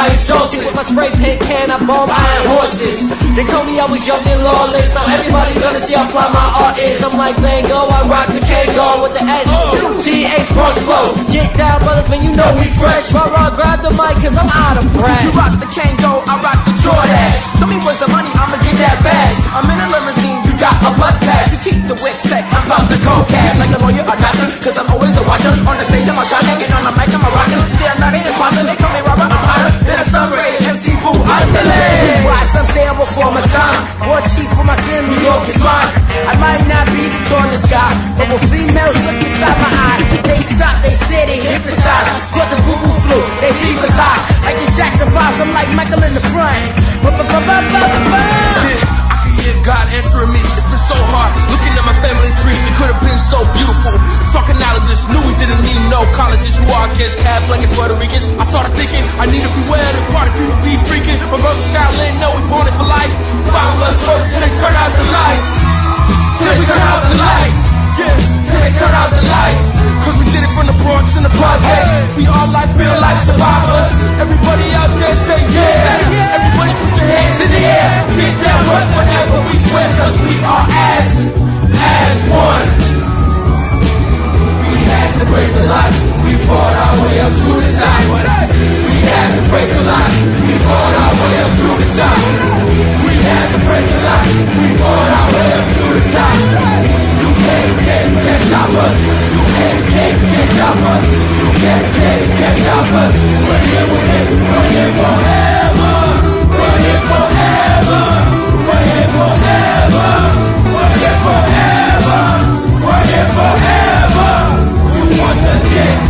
[0.00, 0.16] I
[0.56, 3.04] you with my spray paint can, I bomb iron horses.
[3.36, 4.96] They told me I was young and lawless.
[4.96, 7.04] Now everybody gonna see how fly my art is.
[7.04, 9.44] I'm like Van Gogh, I rock the K-Go with the S.
[10.00, 11.12] T-H Bronx flow.
[11.28, 13.12] Get down, brothers, man, you know we fresh.
[13.12, 15.20] Rah, rah, grab the mic, cause I'm out of breath.
[15.20, 17.28] You rock the Kango, I rock the Jordan.
[17.60, 19.52] Show me where's the money, I'ma get that fast.
[19.52, 21.48] I'm in a limousine, got a bus pass.
[21.56, 23.56] You keep the wick tech, I'm about the cold cash.
[23.56, 25.50] Like a lawyer or doctor, cause I'm always a watcher.
[25.64, 27.60] On the stage, I'm a shot, get on the mic, I'm a rocker.
[27.80, 30.52] See, I'm not an imposter, they call me Robert, I'm hotter than a sunray.
[30.68, 32.20] MC Boo, I'm the legend.
[32.28, 33.80] Why some say I'm before my time.
[34.04, 35.90] War chief for my game, New York is mine.
[36.28, 37.90] I might not be the tallest guy,
[38.20, 42.06] but when females look inside my eye, they stop, they stare, they hypnotize.
[42.36, 44.20] Got the boo boo flu, they fever's high.
[44.44, 46.90] Like the Jackson vibes, I'm like Michael in the front.
[48.70, 48.99] Hear
[49.66, 50.40] God answering me.
[50.56, 52.56] It's been so hard looking at my family tree.
[52.56, 53.94] It could have been so beautiful.
[54.50, 56.58] Knowledges, knew we didn't need no colleges.
[56.58, 58.26] Who are against half black and Puerto Ricans.
[58.36, 61.16] I started thinking I need to beware the party people be freaking.
[61.30, 63.14] My brother Shaolin know we born it for life.
[63.48, 65.50] Five of us first till they turn out the lights.
[66.36, 67.62] Till they turn out the lights.
[67.94, 68.16] Yeah,
[68.52, 69.68] till they turn out the lights.
[70.04, 70.26] Cause we
[70.60, 71.92] from the Bronx and the projects.
[72.20, 73.88] We all like real life survivors.
[74.20, 76.36] Everybody out there say yeah.
[76.36, 77.88] Everybody put your hands in the air.
[78.12, 79.40] Get down, rush forever.
[79.48, 81.08] We swear cause we are as,
[81.80, 82.68] as one.
[84.68, 85.98] We had to break the locks.
[86.28, 88.04] We fought our way up to the top.
[88.84, 90.16] We had to break the locks.
[90.44, 92.20] We fought our way up to the top.
[93.08, 94.32] We had to break the locks.
[94.60, 96.36] We fought our way up to the top.
[97.16, 99.19] You can't, can't, can't stop us.
[100.60, 101.04] Stop us.
[101.56, 102.22] Can't, can't,
[102.92, 103.14] us.
[103.48, 105.96] We're here, we're here, we're here forever.
[106.52, 108.04] We're forever.
[113.36, 114.30] Forever.
[115.20, 116.09] Want to get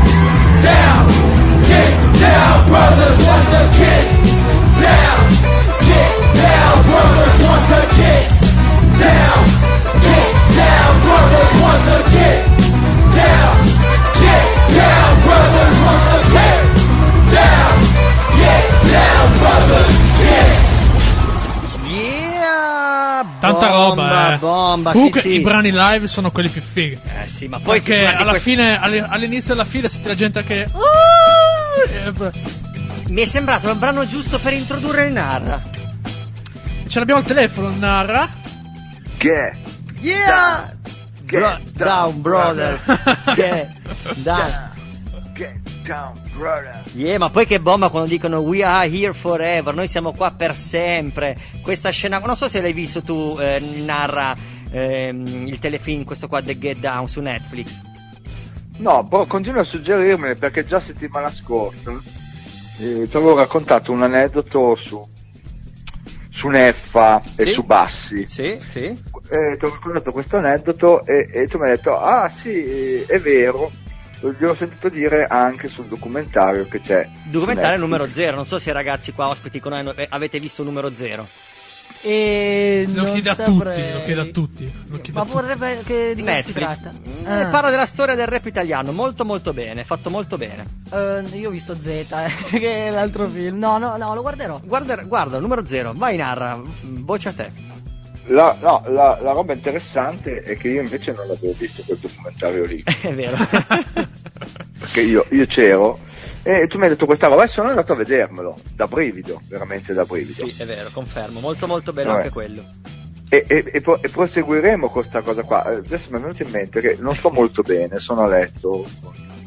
[23.94, 24.38] bomba, roba, eh.
[24.38, 25.34] Bomba, Comunque sì, sì.
[25.36, 26.98] i brani live sono quelli più fighi.
[27.22, 30.42] Eh sì, ma poi Perché alla que- fine, all'inizio e alla fine senti la gente
[30.44, 30.66] che.
[32.12, 32.32] Beh.
[33.08, 35.62] Mi è sembrato il brano giusto per introdurre il Narra.
[36.88, 38.28] Ce l'abbiamo al telefono, narra.
[39.16, 39.52] Che?
[40.00, 40.72] Yeah!
[41.22, 42.80] Bro- down, brothers.
[43.34, 43.68] Che?
[44.16, 44.70] Down.
[45.34, 45.52] Get
[45.86, 46.79] down, brother.
[46.92, 50.56] Yeah, ma poi che bomba quando dicono We are here forever, noi siamo qua per
[50.56, 51.36] sempre.
[51.62, 54.34] Questa scena, non so se l'hai visto tu, eh, narra
[54.72, 57.80] ehm, il telefilm, questo qua, The Get Down su Netflix.
[58.78, 61.92] No, boh, continua a suggerirmene perché già settimana scorsa
[62.80, 65.06] eh, ti avevo raccontato un aneddoto su,
[66.30, 67.50] su Neffa e Sì?
[67.50, 68.24] su Bassi.
[68.26, 68.84] Sì, sì.
[68.84, 73.04] Eh, ti ho raccontato questo aneddoto e, e tu mi hai detto, ah sì, eh,
[73.06, 73.70] è vero,
[74.20, 77.08] gliel'ho sentito dire anche sul documentario che c'è.
[77.24, 77.80] Documentario Netflix.
[77.80, 80.90] numero zero, non so se i ragazzi qua ospiti con noi eh, avete visto numero
[80.94, 81.26] zero.
[82.02, 84.72] E Lo non chiede a tutti, lo chiede a tutti.
[84.86, 85.34] Lo chiede Ma a tutti.
[85.34, 86.54] vorrebbe che di che si Netflix.
[86.80, 86.92] tratta?
[87.26, 87.46] Eh, Ah.
[87.48, 90.64] parla della storia del rap italiano, molto molto bene, fatto molto bene.
[90.90, 91.86] Eh, io ho visto Z,
[92.52, 93.58] eh, che è l'altro film.
[93.58, 94.60] No, no, no, lo guarderò.
[94.64, 97.52] Guarda, guarda numero zero, vai narra, voce a te.
[98.30, 102.64] La, no, la, la roba interessante è che io invece non l'avevo visto quel documentario
[102.64, 102.82] lì.
[102.86, 103.36] È vero.
[104.78, 105.98] perché io, io c'ero
[106.42, 109.92] e tu mi hai detto questa roba e sono andato a vedermelo da brivido, veramente
[109.92, 110.46] da brivido.
[110.46, 111.40] sì, è vero, confermo.
[111.40, 112.20] Molto molto bello Vabbè.
[112.20, 112.64] anche quello.
[113.28, 115.70] E, e- e pro- e proseguiremo con questa cosa qua.
[115.70, 118.84] Eh, Adesso mi è venuto in mente che non sto molto bene, sono a letto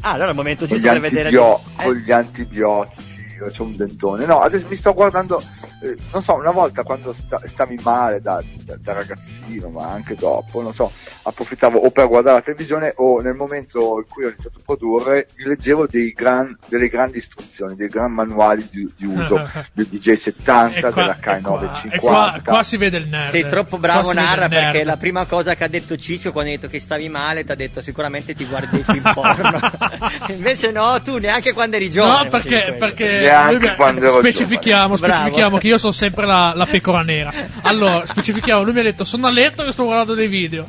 [0.06, 1.30] Ah, allora è il momento giusto per vedere.
[1.30, 3.13] Eh, con gli antibiotici,
[3.52, 4.26] c'ho un dentone.
[4.26, 5.42] No, adesso mi sto guardando,
[5.82, 10.16] eh, non so, una volta quando sta- stavi male da, da- da ragazzino, ma anche
[10.16, 10.92] dopo, non so,
[11.24, 15.28] approfittavo o per guardare la televisione o nel momento in cui ho iniziato a produrre,
[15.38, 19.36] leggevo dei gran- delle grandi istruzioni, dei gran manuali di, di uso
[19.74, 21.94] del DJ70, E qua- della e qua- K950.
[21.94, 23.30] e qua, qua si vede il nerd.
[23.30, 26.70] Sei troppo bravo, Narra, perché la prima cosa che ha detto Ciccio quando hai detto
[26.70, 29.60] che stavi male, ti ha detto sicuramente ti guardi i film porno.
[30.30, 32.24] Invece no, tu neanche quando eri giovane.
[32.24, 33.22] No, perché, perché
[33.60, 35.14] Mi- quando ero specifichiamo, giovane.
[35.14, 35.58] specifichiamo Bravo.
[35.58, 37.32] che io sono sempre la, la pecora nera.
[37.62, 40.68] Allora, specifichiamo, lui mi ha detto sono a letto e sto guardando dei video.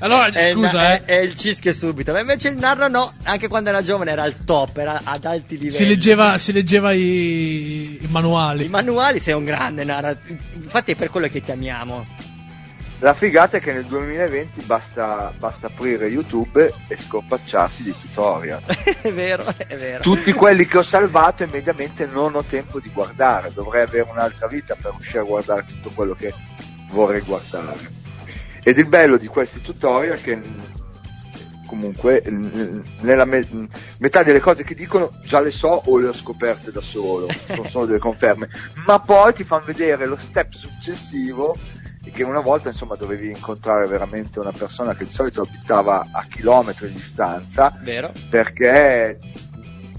[0.00, 1.14] Allora, È il- scusa, è, eh.
[1.18, 2.12] è il cischio subito.
[2.12, 5.54] Ma invece il Narra no, anche quando era giovane era al top, era ad alti
[5.56, 5.70] livelli.
[5.76, 8.66] Si leggeva, si leggeva i, i manuali.
[8.66, 10.14] I manuali sei un grande Narra.
[10.54, 12.04] Infatti è per quello che ti amiamo.
[13.00, 18.62] La figata è che nel 2020 basta, basta aprire YouTube e scorpacciarsi di tutorial.
[19.02, 20.02] è vero, è vero.
[20.02, 24.46] Tutti quelli che ho salvato e mediamente non ho tempo di guardare, dovrei avere un'altra
[24.46, 26.32] vita per riuscire a guardare tutto quello che
[26.90, 28.02] vorrei guardare.
[28.62, 30.40] Ed il bello di questi tutorial è che
[31.66, 32.22] comunque
[33.00, 33.68] nella me-
[33.98, 37.64] metà delle cose che dicono già le so o le ho scoperte da solo, sono
[37.64, 38.48] solo delle conferme,
[38.86, 41.56] ma poi ti fanno vedere lo step successivo
[42.12, 46.88] che una volta insomma dovevi incontrare veramente una persona che di solito abitava a chilometri
[46.88, 48.12] di distanza Vero?
[48.30, 49.18] perché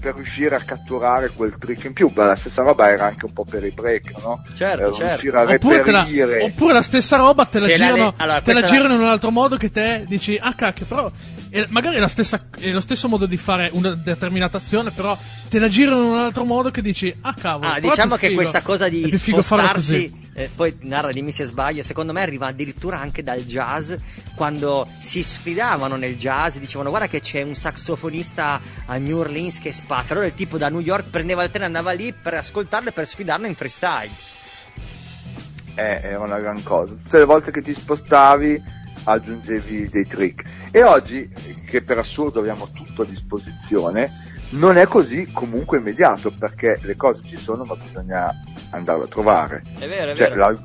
[0.00, 3.32] per riuscire a catturare quel trick in più, beh, la stessa roba era anche un
[3.32, 4.44] po' per i break, no?
[4.54, 5.04] Certo, Eh, certo.
[5.06, 8.12] riuscire a Oppure, te la, reperire oppure la stessa roba te la la girano, le-
[8.16, 11.10] allora, te la girano in un altro modo che te dici, ah cacchio, però
[11.68, 15.16] magari è, la stessa, è lo stesso modo di fare una determinata azione, però
[15.48, 17.70] te la girano in un altro modo che dici, ah cavolo.
[17.70, 18.40] Ah, diciamo che figo.
[18.40, 23.22] questa cosa di spostarsi, eh, poi narra dimmi se sbaglio, secondo me arriva addirittura anche
[23.22, 23.92] dal jazz,
[24.34, 29.72] quando si sfidavano nel jazz, dicevano guarda che c'è un saxofonista a New Orleans che
[29.72, 32.90] spacca, allora il tipo da New York prendeva il treno e andava lì per ascoltarlo
[32.90, 34.10] e per sfidarlo in freestyle.
[35.74, 36.94] Eh, era una gran cosa.
[36.94, 40.44] Tutte le volte che ti spostavi aggiungevi dei trick.
[40.70, 41.28] E oggi,
[41.66, 44.10] che per assurdo abbiamo tutto a disposizione,
[44.50, 48.32] non è così comunque immediato perché le cose ci sono ma bisogna
[48.70, 49.62] andarle a trovare.
[49.78, 50.40] È vero, è Cioè, vero.
[50.40, 50.62] l'al-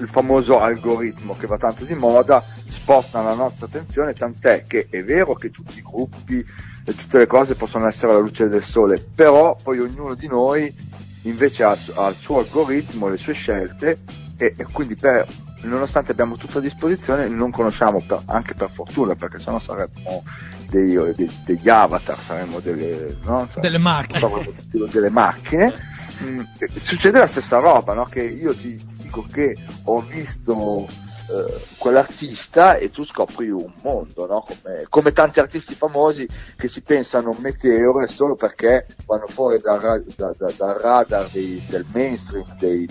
[0.00, 5.04] il famoso algoritmo che va tanto di moda sposta la nostra attenzione, tant'è che è
[5.04, 6.44] vero che tutti i gruppi
[6.84, 10.74] e tutte le cose possono essere alla luce del sole, però poi ognuno di noi
[11.22, 13.98] invece ha, ha il suo algoritmo, le sue scelte
[14.38, 15.26] e, e quindi per,
[15.62, 20.22] nonostante abbiamo tutto a disposizione non conosciamo per- anche per fortuna perché sennò saremmo
[20.68, 23.46] dei- dei- degli avatar, saremmo delle, no?
[23.48, 24.18] Saremmo- Delle macchine.
[24.20, 25.74] saremmo delle macchine.
[26.22, 26.40] Mm,
[26.74, 28.04] succede la stessa roba, no?
[28.04, 30.86] che io ti, ti dico che ho visto
[31.30, 34.44] eh, quell'artista e tu scopri un mondo, no?
[34.46, 40.34] come, come tanti artisti famosi che si pensano meteore solo perché vanno fuori dal, da-
[40.36, 42.88] dal radar dei- del mainstream, dei,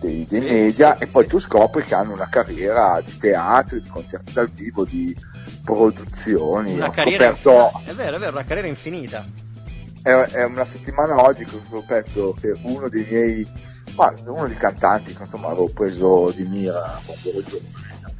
[0.00, 1.28] dei- dei Sì, media sì, e poi sì.
[1.28, 5.14] tu scopri che hanno una carriera di teatri, di concerti dal vivo, di
[5.64, 6.74] produzioni.
[6.74, 9.24] Una ho carriera scoperto È vero, è vero, una carriera infinita.
[10.02, 13.46] è, è una settimana oggi che ho scoperto che uno dei miei
[13.96, 18.10] ma uno dei cantanti che insomma avevo preso di mira quando ero giovane ha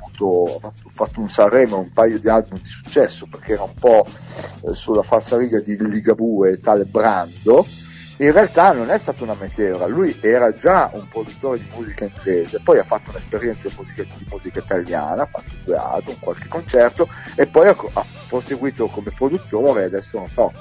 [0.95, 4.07] fatto, un Sanremo un paio di album di successo perché era un po'
[4.73, 7.67] sulla falsariga di Ligabue e tale Brando
[8.19, 12.61] in realtà non è stata una meteora, lui era già un produttore di musica inglese,
[12.61, 17.09] poi ha fatto un'esperienza di musica, di musica italiana, ha fatto due album, qualche concerto
[17.35, 20.53] e poi ha, ha proseguito come produttore, adesso non so,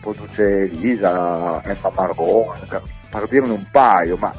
[0.00, 4.34] produce Elisa, Emma Marrone, per, per dirne un paio, ma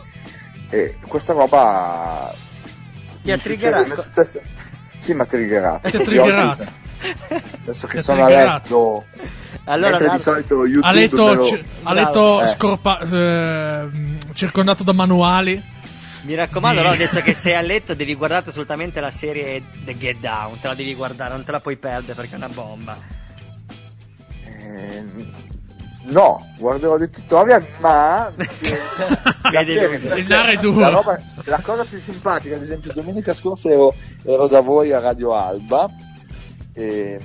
[0.69, 2.33] eh, questa roba
[3.21, 4.01] Ti ha triggerato?
[4.01, 4.41] successo-
[4.99, 5.89] sì, mi ha triggerato.
[5.89, 6.65] Ti ha triggerato.
[7.61, 9.05] Adesso che sono a letto,
[9.65, 12.47] Allora, mentre di solito YouTube A letto, me lo- ci- a letto Eh.
[12.47, 13.87] scorpa- eh,
[14.33, 15.73] circondato da manuali.
[16.23, 20.17] Mi raccomando, allora adesso che sei a letto devi guardare assolutamente la serie The Get
[20.19, 22.97] Down, te la devi guardare, non te la puoi perdere perché è una bomba.
[24.43, 25.05] Eh,
[26.05, 28.81] no, guarderò dei tutorial, ma la, serie-
[30.27, 33.93] la roba- la cosa più simpatica, ad esempio, domenica scorsa ero,
[34.23, 35.87] ero da voi a Radio Alba.
[36.73, 37.19] E,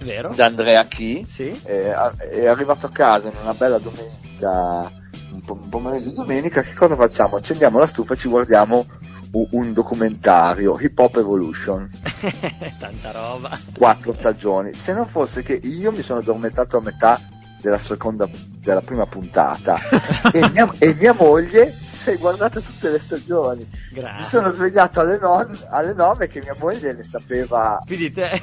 [0.00, 0.32] Vero?
[0.34, 1.48] da Andrea Chi Sì.
[1.64, 1.90] è,
[2.30, 4.90] è arrivato a casa in una bella domenica
[5.32, 7.36] un, po- un pomeriggio di domenica che cosa facciamo?
[7.36, 8.86] accendiamo la stufa e ci guardiamo
[9.30, 11.90] un documentario, Hip Hop Evolution,
[12.80, 13.50] Tanta roba.
[13.76, 14.72] quattro stagioni.
[14.72, 17.20] Se non fosse che io mi sono addormentato a metà
[17.60, 18.26] della seconda,
[18.58, 19.78] della prima puntata
[20.32, 21.74] e, mia, e mia moglie
[22.08, 23.68] si è guardata tutte le stagioni.
[23.92, 24.24] Mi Grazie.
[24.24, 28.40] sono svegliato alle, non- alle 9 che mia moglie ne sapeva Più di te.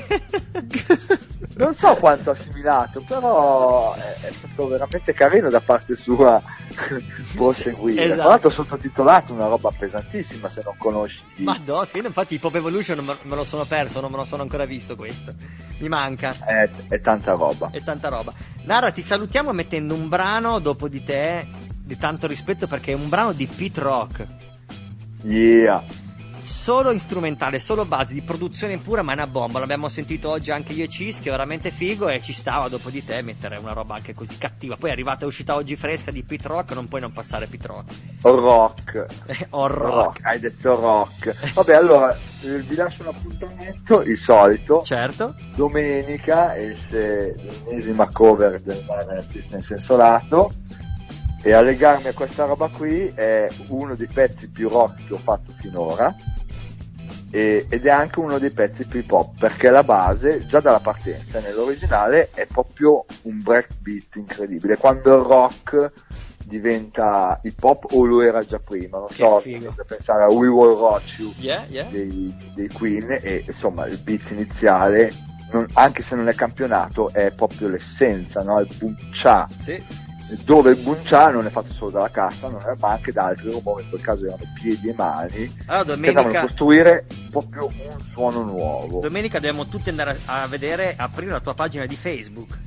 [1.57, 6.41] non so quanto assimilato, però è, è stato veramente carino da parte sua
[7.35, 8.03] proseguire.
[8.03, 8.19] esatto.
[8.21, 11.23] Tra l'altro sottotitolato una roba pesantissima se non conosci.
[11.37, 14.25] Ma no, sì, infatti Hip Hop Evolution me, me lo sono perso, non me lo
[14.25, 15.33] sono ancora visto questo.
[15.79, 16.35] Mi manca.
[16.45, 17.69] È, è tanta roba.
[17.71, 18.33] È tanta roba.
[18.63, 21.47] Nara, ti salutiamo mettendo un brano dopo di te
[21.85, 24.27] di tanto rispetto perché è un brano di Pete Rock.
[25.23, 25.83] Yeah.
[26.41, 29.57] Solo strumentale, solo base di produzione pura, ma è una bomba.
[29.57, 33.23] L'abbiamo sentito oggi anche io e Cischio, veramente figo e ci stava dopo di te
[33.23, 34.75] mettere una roba anche così cattiva.
[34.75, 37.67] Poi è arrivata, è uscita oggi fresca di Pete Rock, non puoi non passare Pete
[37.67, 37.93] Rock.
[38.21, 39.05] Rock.
[39.55, 40.23] Oh, rock.
[40.23, 41.53] Hai detto rock.
[41.53, 44.81] Vabbè, allora eh, vi lascio un appuntamento, il solito.
[44.81, 45.35] Certo.
[45.55, 50.51] Domenica esce l'ennesima cover del mare artista in senso lato.
[51.47, 55.17] E a legarmi a questa roba qui è uno dei pezzi più rock che ho
[55.19, 56.13] fatto finora.
[57.29, 60.79] e- ed è anche uno dei pezzi più hip hop perché la base già dalla
[60.79, 65.91] partenza nell'originale è proprio un breakbeat incredibile quando il rock
[66.45, 69.75] diventa hip hop o lo era già prima non Che so figo.
[69.85, 71.85] pensare a We Will Rock You Yeah, yeah.
[71.89, 75.11] dei, dei Queen e insomma il beat iniziale
[75.51, 78.59] non- anche se non è campionato è proprio l'essenza no?
[78.61, 79.83] il cha Sì.
[80.43, 82.49] Dove il cha non è fatto solo dalla cassa
[82.79, 86.19] ma anche da altri rumori in quel caso erano piedi e mani Allora, che andavano
[86.19, 91.39] a domenica, costruire proprio un suono nuovo domenica dobbiamo tutti andare a, vedere, aprire la
[91.39, 92.57] tua pagina di Facebook.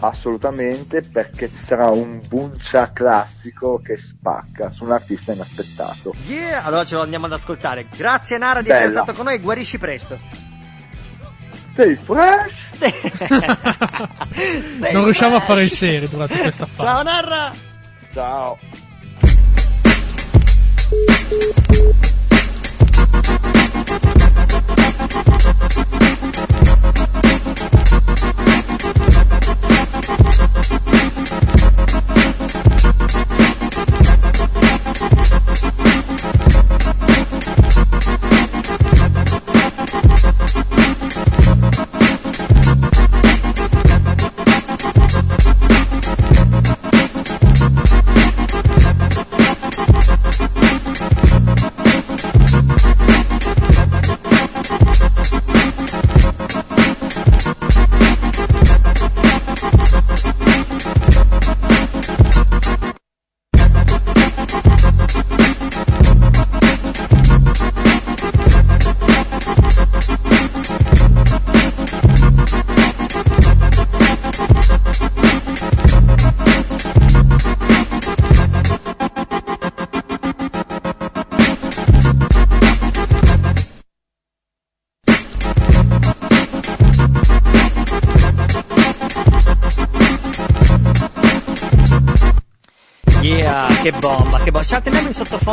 [0.00, 2.20] assolutamente perché ci sarà un
[2.58, 7.86] cha classico che spacca su un artista inaspettato Yeah, allora ce lo andiamo ad ascoltare.
[7.96, 9.02] Grazie Nara di essere Bella.
[9.02, 10.18] stato con noi, guarisci presto.
[11.78, 12.72] Stay fresh
[14.90, 16.82] Non riusciamo a fare il serie durante questa fase.
[16.82, 17.52] Ciao Narra!
[18.12, 18.58] ciao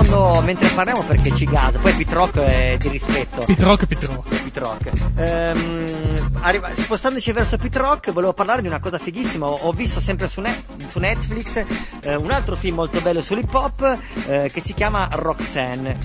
[0.03, 1.79] sottofondo mentre parliamo perché ci gasa.
[1.79, 3.45] Poi Pete Rock è di rispetto.
[3.47, 3.85] E Rock.
[3.85, 4.91] Pete Rock.
[5.17, 9.45] Ehm, arriva- spostandoci verso Pete Rock, volevo parlare di una cosa fighissima.
[9.45, 11.63] Ho, ho visto sempre su, Net- su Netflix
[12.03, 15.97] eh, un altro film molto bello sull'hip hop eh, che si chiama Roxanne.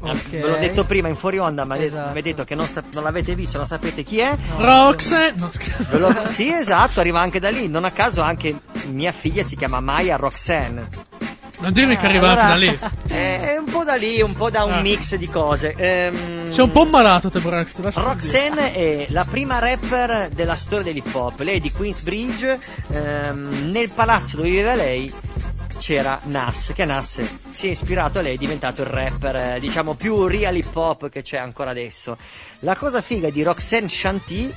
[0.00, 0.28] Ok.
[0.30, 2.12] Ve l'ho detto prima in fuori onda, ma Esatto.
[2.12, 4.36] mi ha detto che non, sa- non l'avete visto, non sapete chi è.
[4.56, 5.34] Roxanne.
[5.36, 5.50] No.
[5.90, 7.68] Ve lo- sì, esatto, arriva anche da lì.
[7.68, 8.58] Non a caso anche
[8.90, 10.88] mia figlia si chiama Maya Roxanne.
[11.60, 12.78] Non dirmi che arriva Allora, da lì.
[13.08, 14.80] È un po' da lì, un po' da un Ah.
[14.80, 15.74] mix di cose.
[15.76, 17.76] Ehm, Sei un po' malato te Brax.
[17.94, 21.40] Roxanne è la prima rapper della storia dell'hip hop.
[21.40, 22.58] Lei è di Queensbridge.
[22.92, 25.12] ehm, nel palazzo dove viveva lei
[25.78, 29.94] c'era Nas, che Nas si è ispirato a lei, è diventato il rapper, eh, diciamo,
[29.94, 32.16] più real hip hop che c'è ancora adesso.
[32.60, 34.52] La cosa figa di Roxanne Shanty,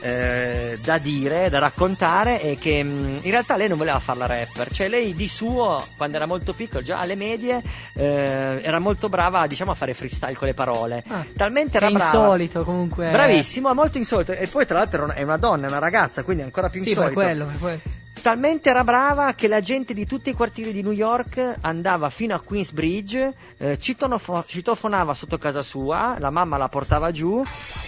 [0.00, 4.26] eh, da dire, da raccontare, è che mh, in realtà lei non voleva fare la
[4.26, 7.62] rapper, cioè lei di suo, quando era molto piccola, già alle medie,
[7.94, 11.04] eh, era molto brava, diciamo, a fare freestyle con le parole.
[11.08, 12.04] Ah, Talmente era brava.
[12.04, 13.10] insolito comunque.
[13.10, 14.32] Bravissimo, molto insolito.
[14.32, 16.90] E poi, tra l'altro, è una donna, è una ragazza, quindi è ancora più Sì,
[16.90, 17.14] insolito.
[17.14, 17.80] per quello, per quello.
[18.22, 22.34] Talmente era brava che la gente di tutti i quartieri di New York andava fino
[22.34, 27.42] a Queensbridge, eh, citofonava sotto casa sua, la mamma la portava giù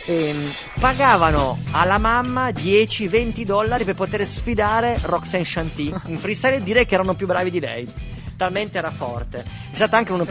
[0.07, 6.63] e mm, pagavano alla mamma 10-20 dollari per poter sfidare Roxanne Shanty in freestyle e
[6.63, 7.87] dire che erano più bravi di lei.
[8.37, 9.45] Talmente era forte.
[9.71, 10.25] È stata anche una,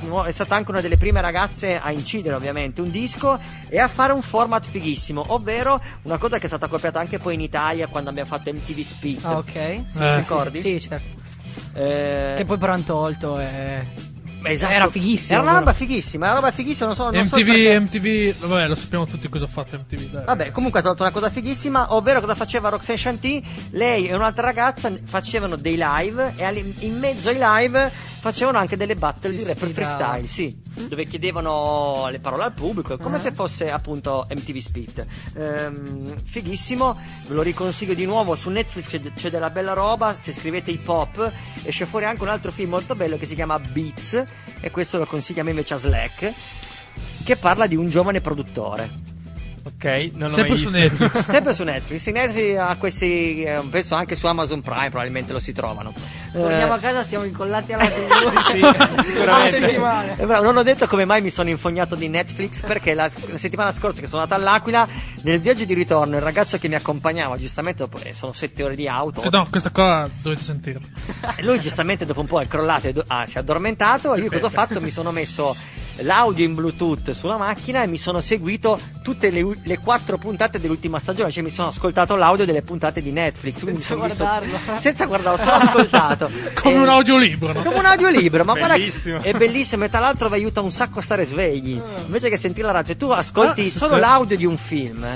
[0.00, 3.38] una- è stata anche una delle prime ragazze a incidere ovviamente un disco
[3.68, 7.34] e a fare un format fighissimo, ovvero una cosa che è stata copiata anche poi
[7.34, 9.24] in Italia quando abbiamo fatto MTV Speed.
[9.24, 9.50] Ah, ok.
[9.84, 10.58] Sì, Ti sì, ricordi?
[10.60, 11.20] Sì, sì, certo.
[11.74, 14.10] Eh, Che poi però hanno tolto e...
[14.50, 14.72] esatto.
[14.72, 15.32] Era fighissimo.
[15.34, 15.64] Era una però.
[15.64, 18.74] roba fighissima, era una roba fighissima, non so, non so MTV, perché- MTV, vabbè, lo
[18.74, 20.10] sappiamo tutti cosa ha fatto MTV.
[20.10, 20.24] Dai.
[20.24, 23.42] Vabbè, comunque ha tolto una cosa fighissima, ovvero cosa faceva Roxanne Shanty?
[23.70, 27.90] Lei e un'altra ragazza facevano dei live e in mezzo ai live
[28.22, 29.72] facevano anche delle battle Si di rap sfidava.
[29.74, 30.56] freestyle, sì,
[30.88, 33.20] dove chiedevano le parole al pubblico, come Ah.
[33.20, 35.06] se fosse appunto MTV Spit.
[35.36, 36.98] Ehm, fighissimo,
[37.28, 40.88] ve lo riconsiglio di nuovo, su Netflix c'è, c'è della bella roba, se scrivete hip
[40.88, 41.32] hop
[41.64, 44.22] esce fuori anche un altro film molto bello che si chiama Beats
[44.60, 46.32] e questo lo consigliamo invece a Slack,
[47.24, 49.10] che parla di un giovane produttore.
[49.64, 50.78] Ok, non l'ho Sempre mai su visto.
[50.78, 51.24] Netflix.
[51.30, 55.38] Sempre su Netflix, in Netflix ha questi, eh, penso anche su Amazon Prime probabilmente lo
[55.38, 55.92] si trovano.
[56.32, 58.42] Torniamo Eh, a casa, stiamo incollati alla TV.
[58.50, 60.16] sì, settimana.
[60.16, 63.72] Eh, non ho detto come mai mi sono infognato di Netflix perché la, la settimana
[63.72, 64.86] scorsa che sono andato all'Aquila,
[65.22, 68.74] nel viaggio di ritorno, il ragazzo che mi accompagnava, giustamente dopo, eh, sono sette ore
[68.74, 70.86] di auto, Eh, no, questa qua dovete sentirla.
[71.40, 74.30] lui giustamente dopo un po' è crollato e do- ah, si è addormentato e io
[74.30, 74.80] cosa ho fatto?
[74.80, 75.54] Mi sono messo
[75.96, 80.98] l'audio in Bluetooth sulla macchina e mi sono seguito tutte le, le quattro puntate dell'ultima
[80.98, 83.62] stagione, cioè mi sono ascoltato l'audio delle puntate di Netflix.
[83.62, 84.58] Senza sono visto- guardarlo.
[84.80, 86.21] senza guardarlo, solo ascoltato.
[86.54, 87.62] Come E- un audiolibro, no?
[87.62, 89.20] come un audiolibro, ma guarda, Bellissimo.
[89.22, 91.80] è bellissimo e tra l'altro vi aiuta un sacco a stare svegli.
[92.06, 95.06] Invece che sentire la radio, se tu ascolti Ah, solo l'audio di un film,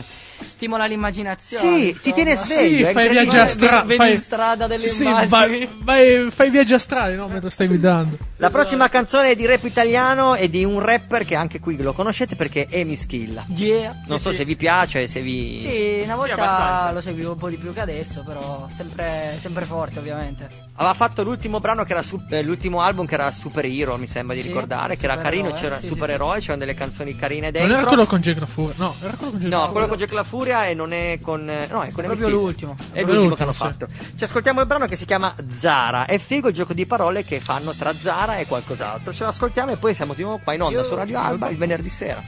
[0.40, 1.62] Stimola l'immaginazione.
[1.68, 2.00] sì, insomma.
[2.02, 2.86] ti tiene Sì, sveglio.
[2.88, 3.20] è fai incredibile.
[3.22, 3.86] viaggi astrali.
[3.86, 5.28] Vedi Fai in strada delle sì, sì, immagini.
[5.28, 7.28] vai- vai- fai viaggi astrali, no?
[7.28, 8.16] Mentre stai guidando.
[8.36, 11.92] La prossima canzone è di rap italiano e di un rapper che anche qui lo
[11.92, 13.44] conoscete perché è Mischilla.
[13.48, 13.92] Yeah.
[14.06, 14.36] Non Sì, so sì.
[14.36, 15.58] se vi piace, se vi.
[15.60, 16.92] Sì, una volta abbastanza.
[16.92, 20.48] lo seguivo un po' di più che adesso, però sempre, sempre forte ovviamente.
[20.76, 24.06] Aveva fatto l'ultimo brano che era su- eh, l'ultimo album che era Super Hero, mi
[24.06, 26.74] sembra di Sì, ricordare, che era Supereroe, carino, c'era sì, Super sì, Eroe, c'erano delle
[26.74, 27.68] canzoni carine dentro.
[27.70, 28.74] Non era quello con Jake La Furia.
[28.76, 31.48] No, era quello con La No, quello con Jack La Furia e non è con.
[31.48, 32.76] eh, No, è con È proprio l'ultimo.
[32.92, 34.16] È Proprio l'ultimo che hanno l'ultimo, fatto.
[34.16, 36.04] Ci ascoltiamo il brano che si chiama Zara.
[36.06, 39.12] È figo il gioco di parole che fanno tra Zara e qualcos'altro.
[39.12, 41.56] Ce l'ascoltiamo e poi siamo di nuovo qua in onda Io- su Radio Alba il
[41.56, 42.22] venerdì sera.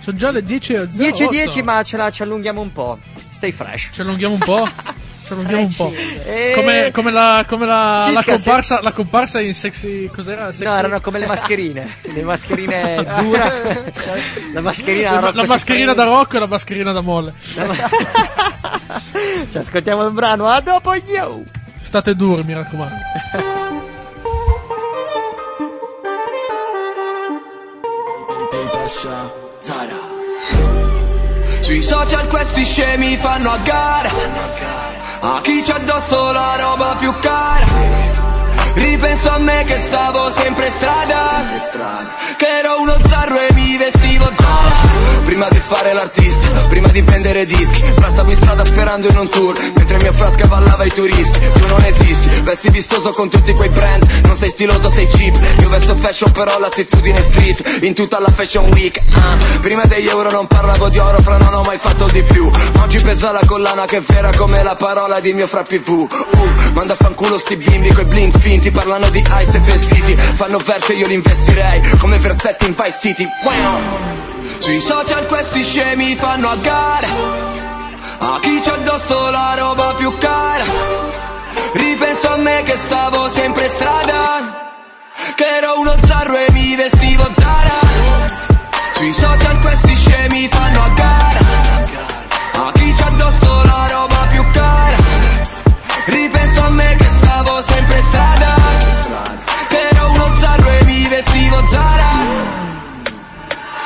[0.00, 2.98] Sono già le 10 e 10 e 10, ma ce la ci allunghiamo un po'.
[3.30, 3.90] Stay fresh.
[3.92, 4.66] Ci allunghiamo un po'.
[5.32, 5.92] Ci allunghiamo un po'.
[6.24, 10.06] E- Come, come la, come la, la comparsa, la comparsa in sexy.
[10.06, 10.52] Cos'era?
[10.52, 10.64] Sexy?
[10.64, 11.94] No, erano come le mascherine.
[12.14, 13.52] le mascherine dura.
[14.52, 17.32] la mascherina La, Rocco la mascherina da rock e la mascherina da molle.
[19.50, 20.46] Ci ascoltiamo il brano.
[20.46, 21.42] A dopo, yo!
[21.82, 22.94] State duri, mi raccomando.
[31.60, 34.10] Sui social questi scemi fanno a gara
[35.24, 37.64] A chi c'ha addosso la roba più cara?
[38.74, 41.44] Ripenso a me che stavo sempre in strada.
[42.36, 44.28] Che ero uno zarro e mi vestivo
[45.24, 49.28] Prima di fare l'artista, prima di vendere dischi Ora stavo in strada sperando in un
[49.28, 51.38] tour Mentre mia frasca ballava i turisti.
[51.54, 55.40] Tu non esisti, vesti vistoso con tutti quei brand Non sei stiloso, sei cheap.
[55.60, 59.36] Io vesto fashion però l'attitudine street In tutta la fashion week ah.
[59.60, 62.50] Prima degli euro non parlavo di oro Fra non ho mai fatto di più.
[62.82, 66.08] Oggi pesa la collana che è vera come la parola di mio fra PV uh,
[66.74, 70.14] Manda fanculo sti bimbi coi blink finti Parlano di ice e vestiti.
[70.14, 73.26] Fanno verse io li investirei Come versetti in Vice City.
[73.44, 74.21] Wow.
[74.60, 77.08] Sui social questi scemi fanno a gara
[78.18, 80.64] A chi c'ha addosso la roba più cara?
[81.72, 84.70] Ripenso a me che stavo sempre in strada.
[85.34, 86.51] Che ero uno zarro e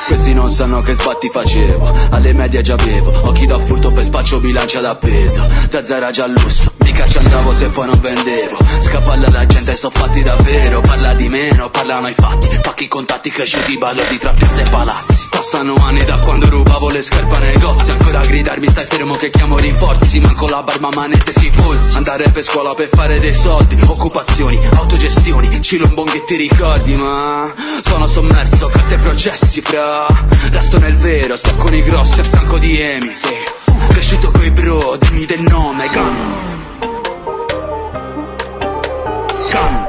[0.07, 3.11] questi non sanno che sbatti facevo Alle medie già bevo.
[3.27, 7.53] Occhi da furto per spaccio bilancia da peso Da zero già lusso Mica ci andavo
[7.53, 8.57] se poi non vendevo.
[8.79, 10.81] Scappalla la gente so fatti davvero.
[10.81, 12.47] Parla di meno, parlano i fatti.
[12.61, 15.27] Pacchi contatti cresciuti balordi tra piazze e palazzi.
[15.29, 17.91] Passano anni da quando rubavo le scarpe a negozi.
[17.91, 20.19] Ancora a gridarmi stai fermo che chiamo rinforzi.
[20.21, 21.97] Manco la barba manette si polsi.
[21.97, 23.77] Andare per scuola per fare dei soldi.
[23.85, 27.53] Occupazioni, autogestioni Cilo in bonghetti ricordi ma
[27.83, 29.96] Sono sommerso, carte e processi fra
[30.51, 33.33] Resto nel vero, sto con i grossi a fianco di Emi sì.
[33.89, 36.15] Cresciuto coi bro, dimmi del nome Gun
[39.49, 39.85] Gun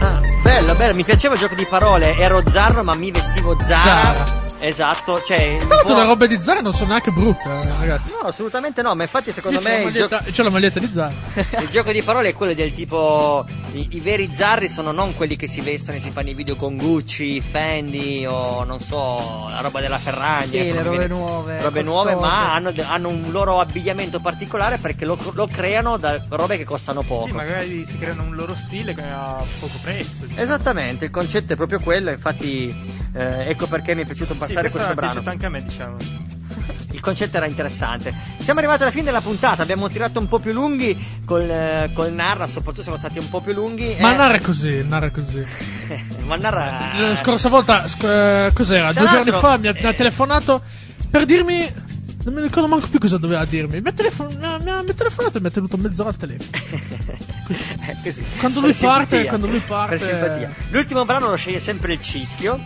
[0.00, 2.16] Ah, bello, bello, mi piaceva il gioco di parole.
[2.16, 3.82] Ero Zarro, ma mi vestivo Zara.
[3.82, 4.37] Zara.
[4.60, 5.56] Esatto, cioè.
[5.58, 8.10] Tra l'altro po'- le robe di Zara non sono neanche brutte, eh, ragazzi.
[8.10, 10.50] No, assolutamente no, ma infatti secondo Io c'ho me la il, gio- maglietta, c'ho la
[10.50, 11.14] maglietta di Zara.
[11.62, 15.36] il gioco di parole è quello del tipo i, i veri zarri sono non quelli
[15.36, 19.60] che si vestono e si fanno i video con Gucci, Fendi o non so, la
[19.60, 20.48] roba della Ferragni.
[20.48, 22.32] Sì, ecco, le robe viene- nuove, Robe nuove, costose.
[22.34, 27.02] ma hanno, hanno un loro abbigliamento particolare perché lo, lo creano da robe che costano
[27.02, 27.26] poco.
[27.26, 30.24] Sì, magari si creano un loro stile che ha poco prezzo.
[30.24, 30.42] diciamo.
[30.42, 34.60] Esattamente, il concetto è proprio quello, infatti eh, ecco perché mi è piaciuto Sì, passare
[34.70, 35.12] questo questo è brano.
[35.22, 35.96] piaciuto anche a me, diciamo.
[36.90, 38.12] Il concetto era interessante.
[38.38, 42.12] Siamo arrivati alla fine della puntata, abbiamo tirato un po' più lunghi col, eh, col
[42.12, 43.96] Narra, soprattutto siamo stati un po' più lunghi.
[44.00, 45.44] Ma eh, narra è così, narra è così.
[46.26, 46.78] ma Narra...
[46.98, 48.92] La scorsa volta, sc- eh, cos'era?
[48.92, 50.62] Tra Due giorni fa mi ha, mi ha telefonato
[51.10, 51.86] per dirmi.
[52.24, 53.80] Non mi ricordo manco più cosa doveva dirmi.
[53.80, 56.08] Mi ha, telefon- mi ha- mi ha- mi ha telefonato e mi ha tenuto mezz'ora
[56.08, 56.50] al telefono.
[57.48, 58.22] Eh, così.
[58.38, 59.28] Quando lui Per parte, simpatia.
[59.28, 60.54] quando lui parte- Per simpatia.
[60.70, 62.62] L'ultimo brano lo sceglie sempre il Cischio.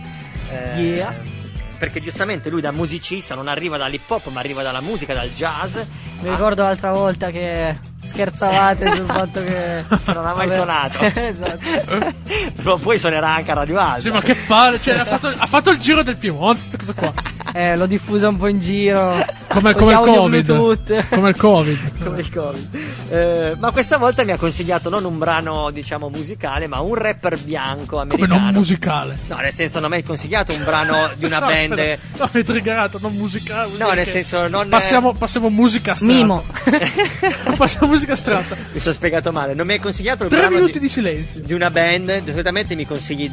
[0.53, 1.15] Eh, Yeah.
[1.77, 5.75] Perché giustamente lui da musicista non arriva dall'hip hop, ma arriva dalla musica, dal jazz.
[6.21, 10.55] Mi ricordo l'altra volta che scherzavate sul fatto che Non ha mai Vabbè.
[10.55, 10.97] suonato.
[11.19, 12.13] esatto.
[12.55, 13.99] Però poi suonerà anche a Radio Alba.
[13.99, 14.79] Sì, ma che palle.
[14.81, 17.13] Cioè, ha fatto, ha fatto il giro del Piemonte, questa cosa qua.
[17.53, 19.23] Eh, l'ho diffusa un po' in giro.
[19.47, 21.07] Come, come il Covid.
[21.09, 22.03] Come il Covid.
[22.03, 22.69] Come il Covid.
[23.09, 27.37] Eh, ma questa volta mi ha consigliato non un brano, diciamo, musicale, ma un rapper
[27.39, 28.39] bianco Come americano.
[28.45, 29.17] non musicale.
[29.27, 31.71] No, nel senso, non mi hai consigliato un brano di una No, band.
[31.71, 33.71] aspetta, No, mi hai triggerato, non musicale.
[33.77, 36.13] No, nel senso, non- Passiamo, passiamo musica astratta.
[36.13, 36.43] Mimo.
[37.55, 38.55] passiamo musica astratta.
[38.71, 39.53] Mi sono spiegato male.
[39.53, 41.41] Non mi hai consigliato il Tre brano minuti di, di silenzio.
[41.41, 42.23] di una band.
[42.25, 43.29] Solitamente mi consigli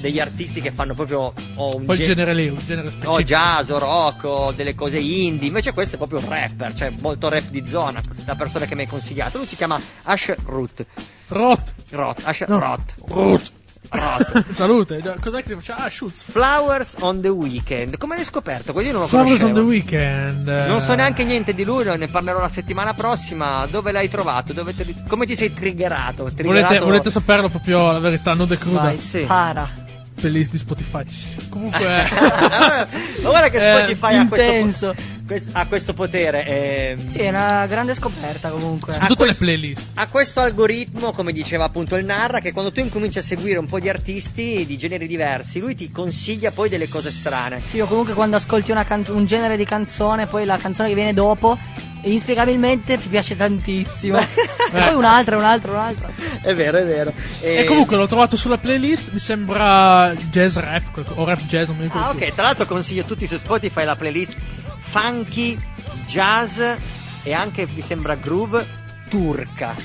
[0.00, 2.90] degli artisti che fanno proprio o un Poi il gen- genere lì, il genere o
[2.90, 3.22] specifico.
[3.22, 5.48] jazz o rock o delle cose indie.
[5.48, 8.00] Invece questo è proprio un rapper, cioè molto rap di zona.
[8.26, 9.38] La persona che mi hai consigliato.
[9.38, 10.84] Lui si chiama Ash Root.
[11.28, 11.74] Rot.
[11.90, 12.58] Rot, Ash No.
[12.58, 12.94] Rot.
[13.08, 13.52] Rot.
[14.52, 15.00] Salute.
[15.20, 15.84] Cos'è che si faceva?
[15.84, 16.24] Ah, Schutz.
[16.28, 17.96] Flowers on the Weekend.
[17.98, 18.72] Come l'hai scoperto?
[18.72, 19.60] Così non lo Flowers on conoscevo.
[19.60, 20.48] the Weekend.
[20.68, 23.66] Non so neanche niente di lui, ne parlerò la settimana prossima.
[23.70, 24.52] Dove l'hai trovato?
[24.52, 26.24] Dove te- come ti sei triggerato?
[26.24, 28.80] Volete, Triggerato- volete saperlo proprio la verità, non de cruda?
[28.82, 29.20] Vai, sì.
[29.20, 29.84] Para.
[30.14, 31.04] Playlist di Spotify.
[31.50, 31.78] Comunque.
[32.10, 32.86] Ma
[33.22, 34.94] guarda che Eh, Spotify ha questo, intenso.
[34.94, 35.10] quest-
[35.52, 36.44] ha questo potere.
[36.46, 38.94] ehm, Sì, è una grande scoperta comunque.
[38.94, 39.88] Ha Tutte le questo- playlist.
[39.94, 43.66] Ha questo algoritmo, come diceva appunto il Narra, che quando tu incominci a seguire un
[43.66, 47.60] po' di artisti di generi diversi, lui ti consiglia poi delle cose strane.
[47.60, 50.94] Sì, o comunque quando ascolti una canzo- un genere di canzone, poi la canzone che
[50.94, 51.58] viene dopo,
[52.02, 54.18] inspiegabilmente ti piace tantissimo.
[54.18, 54.26] e
[54.70, 56.10] poi un'altra, un'altra, un'altra.
[56.40, 57.12] È vero, è vero.
[57.40, 59.10] E comunque l'ho trovato sulla playlist.
[59.12, 61.68] Mi sembra jazz rap o rap jazz.
[61.68, 62.06] Non mi ricordo.
[62.06, 62.32] Ah, ok.
[62.32, 64.36] Tra l'altro consiglio a tutti su Spotify la playlist
[64.96, 65.58] funky,
[66.06, 66.58] jazz
[67.22, 68.66] e anche mi sembra groove
[69.10, 69.74] turca.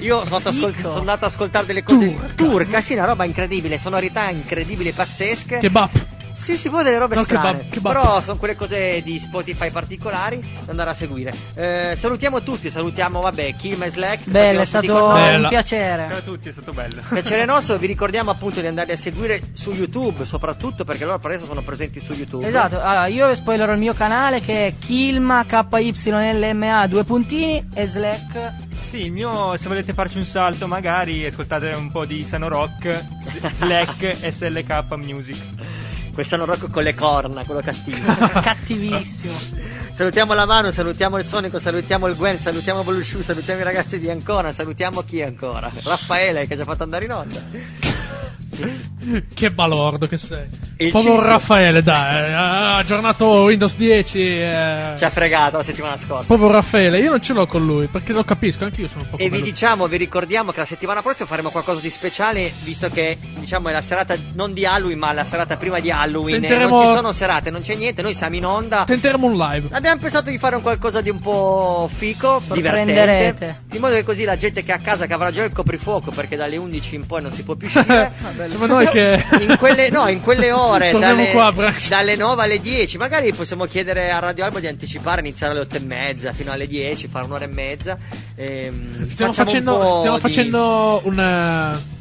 [0.00, 2.34] Io sono andato, ad ascol- sono andato ad ascoltare delle cose Turca.
[2.34, 5.58] turca, sì, una roba incredibile, sonorità incredibili, pazzesche.
[5.58, 6.06] Kebab.
[6.38, 7.58] Sì, sì, poi delle robe No, strane.
[7.58, 7.92] kebab, kebab.
[7.94, 11.32] Però sono quelle cose di Spotify particolari da andare a seguire.
[11.54, 14.28] Eh, salutiamo tutti, salutiamo, vabbè, Kim e Slack.
[14.28, 16.06] Bello, è stato un piacere.
[16.08, 17.00] Ciao a tutti, è stato bello.
[17.08, 21.30] Piacere nostro, vi ricordiamo appunto di andare a seguire su YouTube, soprattutto perché loro per
[21.32, 22.46] adesso sono presenti su YouTube.
[22.46, 28.52] Esatto, allora io spoilerò il mio canale che è Kilma KYLMA due puntini e Slack.
[28.90, 33.04] Sì, il mio, se volete farci un salto, magari ascoltate un po' di Sano Rock,
[33.58, 35.42] Black, SLK Music.
[36.24, 38.14] Sano Rock con le corna, quello cattivo.
[38.40, 39.34] Cattivissimo.
[39.92, 44.08] salutiamo la mano, salutiamo il Sonico, salutiamo il Gwen, salutiamo Blushu, salutiamo i ragazzi di
[44.08, 45.70] Ancona, salutiamo chi ancora?
[45.82, 47.40] Raffaele che ha già fatto andare in onda.
[49.34, 50.65] Che balordo che sei.
[50.78, 52.28] Il Povero Cisco- Raffaele, dai.
[52.28, 54.18] eh, Ha aggiornato Windows 10.
[54.20, 54.92] eh.
[54.96, 56.24] Ci ha fregato la settimana scorsa.
[56.26, 59.08] Povero Raffaele, io non ce l'ho con lui perché lo capisco, anche io sono un
[59.10, 62.90] po' E vi diciamo, vi ricordiamo che la settimana prossima faremo qualcosa di speciale, visto
[62.90, 66.40] che diciamo è la serata non di Halloween, ma la serata prima di Halloween.
[66.42, 68.84] Tenteremo- Non ci sono serate, non c'è niente, noi siamo in onda.
[68.84, 69.68] Tenteremo un live.
[69.70, 73.62] Abbiamo pensato di fare un qualcosa di un po' fico, divertente.
[73.72, 76.10] In modo che così la gente che è a casa che avrà già il coprifuoco,
[76.10, 78.12] perché dalle 11 in poi non si può più uscire.
[78.44, 79.24] Siamo noi che.
[79.40, 83.64] In quelle, no, in quelle ore, Torniamo dalle, qua, dalle 9 alle 10, magari possiamo
[83.66, 87.24] chiedere a Radio Alba di anticipare, iniziare alle 8 e mezza fino alle 10, fare
[87.24, 87.96] un'ora e mezza.
[88.36, 91.18] Ehm, Stiamo un facendo, po' stiamo di- facendo un.
[91.20, 91.94] eh,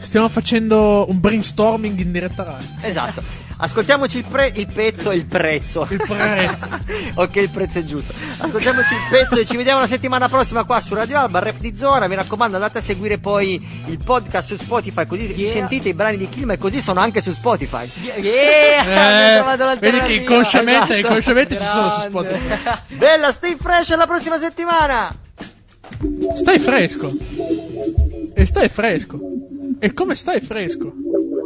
[0.00, 2.68] Stiamo facendo un brainstorming in diretta radio.
[2.82, 3.22] Esatto.
[3.64, 5.86] Ascoltiamoci il, pre- il pezzo e il prezzo.
[5.88, 6.68] Il prezzo.
[7.16, 8.12] ok, il prezzo è giusto.
[8.36, 11.74] Ascoltiamoci il pezzo e ci vediamo la settimana prossima qua su Radio Alba, Rap di
[11.74, 12.06] Zona.
[12.06, 13.54] Mi raccomando, andate a seguire poi
[13.86, 15.50] il podcast su Spotify, così Yeah.
[15.50, 17.90] sentite i brani di Kilma e così sono anche su Spotify.
[18.20, 18.82] Yeah,
[19.40, 20.94] trovato Eh, vedi che inconsciamente, Esatto.
[20.98, 22.00] inconsciamente ci sono su.
[22.10, 22.58] Spotify.
[22.88, 25.08] Bella, stay fresh alla prossima settimana!
[26.36, 27.10] Stai fresco.
[28.34, 29.18] E stai fresco.
[29.78, 30.92] E come stai fresco?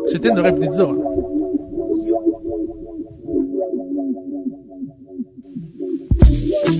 [0.06, 0.98] Sentendo rap di zona.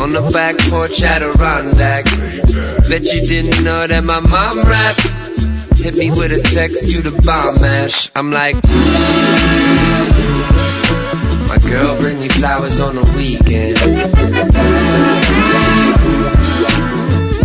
[0.00, 2.04] On the back porch at a Rondac.
[2.88, 4.96] Bet you didn't know that my mom rap.
[5.76, 8.08] Hit me with a text, you the bomb mash.
[8.14, 8.54] I'm like,
[11.48, 13.74] my girl bring me flowers on the weekend.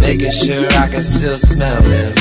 [0.01, 2.13] Making sure I can still smell them.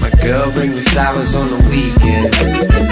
[0.00, 2.83] My girl bring me flowers on the weekend.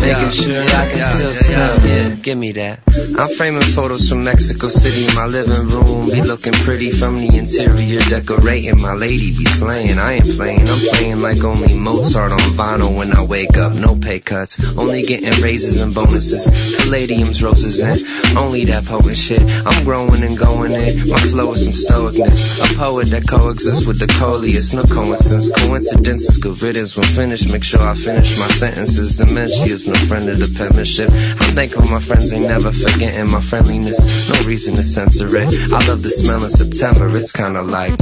[0.00, 2.22] Making sure I can still smell it.
[2.22, 2.80] Give me that.
[3.16, 6.10] I'm framing photos from Mexico City in my living room.
[6.10, 8.80] Be looking pretty from the interior, decorating.
[8.80, 9.98] My lady be slaying.
[9.98, 10.68] I ain't playing.
[10.68, 13.74] I'm playing like only Mozart on vinyl when I wake up.
[13.74, 14.60] No pay cuts.
[14.76, 16.46] Only getting raises and bonuses.
[16.78, 18.00] Palladiums, roses, and
[18.38, 19.42] only that potent shit.
[19.66, 21.08] I'm growing and going in.
[21.08, 22.60] My flow is some stoicness.
[22.60, 24.72] A poet that coexists with the coleus.
[24.72, 25.52] No coincidence.
[25.66, 26.96] Coincidences, good riddance.
[26.96, 29.16] When finished, make sure I finish my sentences.
[29.16, 31.10] Dementia is no friend of the penmanship.
[31.10, 34.28] I'm thankful my friends ain't never forgetting my friendliness.
[34.28, 35.48] No reason to censor it.
[35.72, 37.08] I love the smell in September.
[37.16, 37.98] It's kinda like.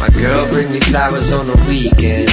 [0.00, 2.30] My girl bring me flowers on the weekend.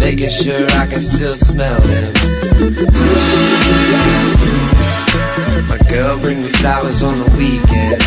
[0.00, 2.12] Making sure I can still smell them.
[5.68, 8.02] My girl bring me flowers on the weekend.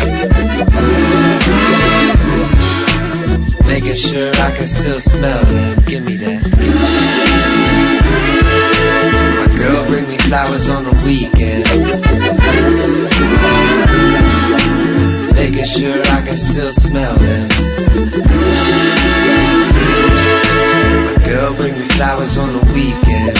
[3.66, 5.84] Making sure I can still smell them.
[5.86, 7.01] Give me that.
[9.92, 11.64] Bring me flowers on the weekend.
[15.34, 17.48] Making sure I can still smell them.
[21.04, 23.36] My girl bring me flowers on the weekend.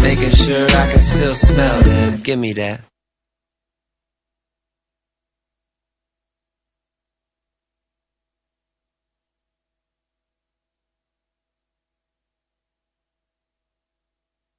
[0.00, 2.22] Making sure I can still smell them.
[2.22, 2.82] Give me that.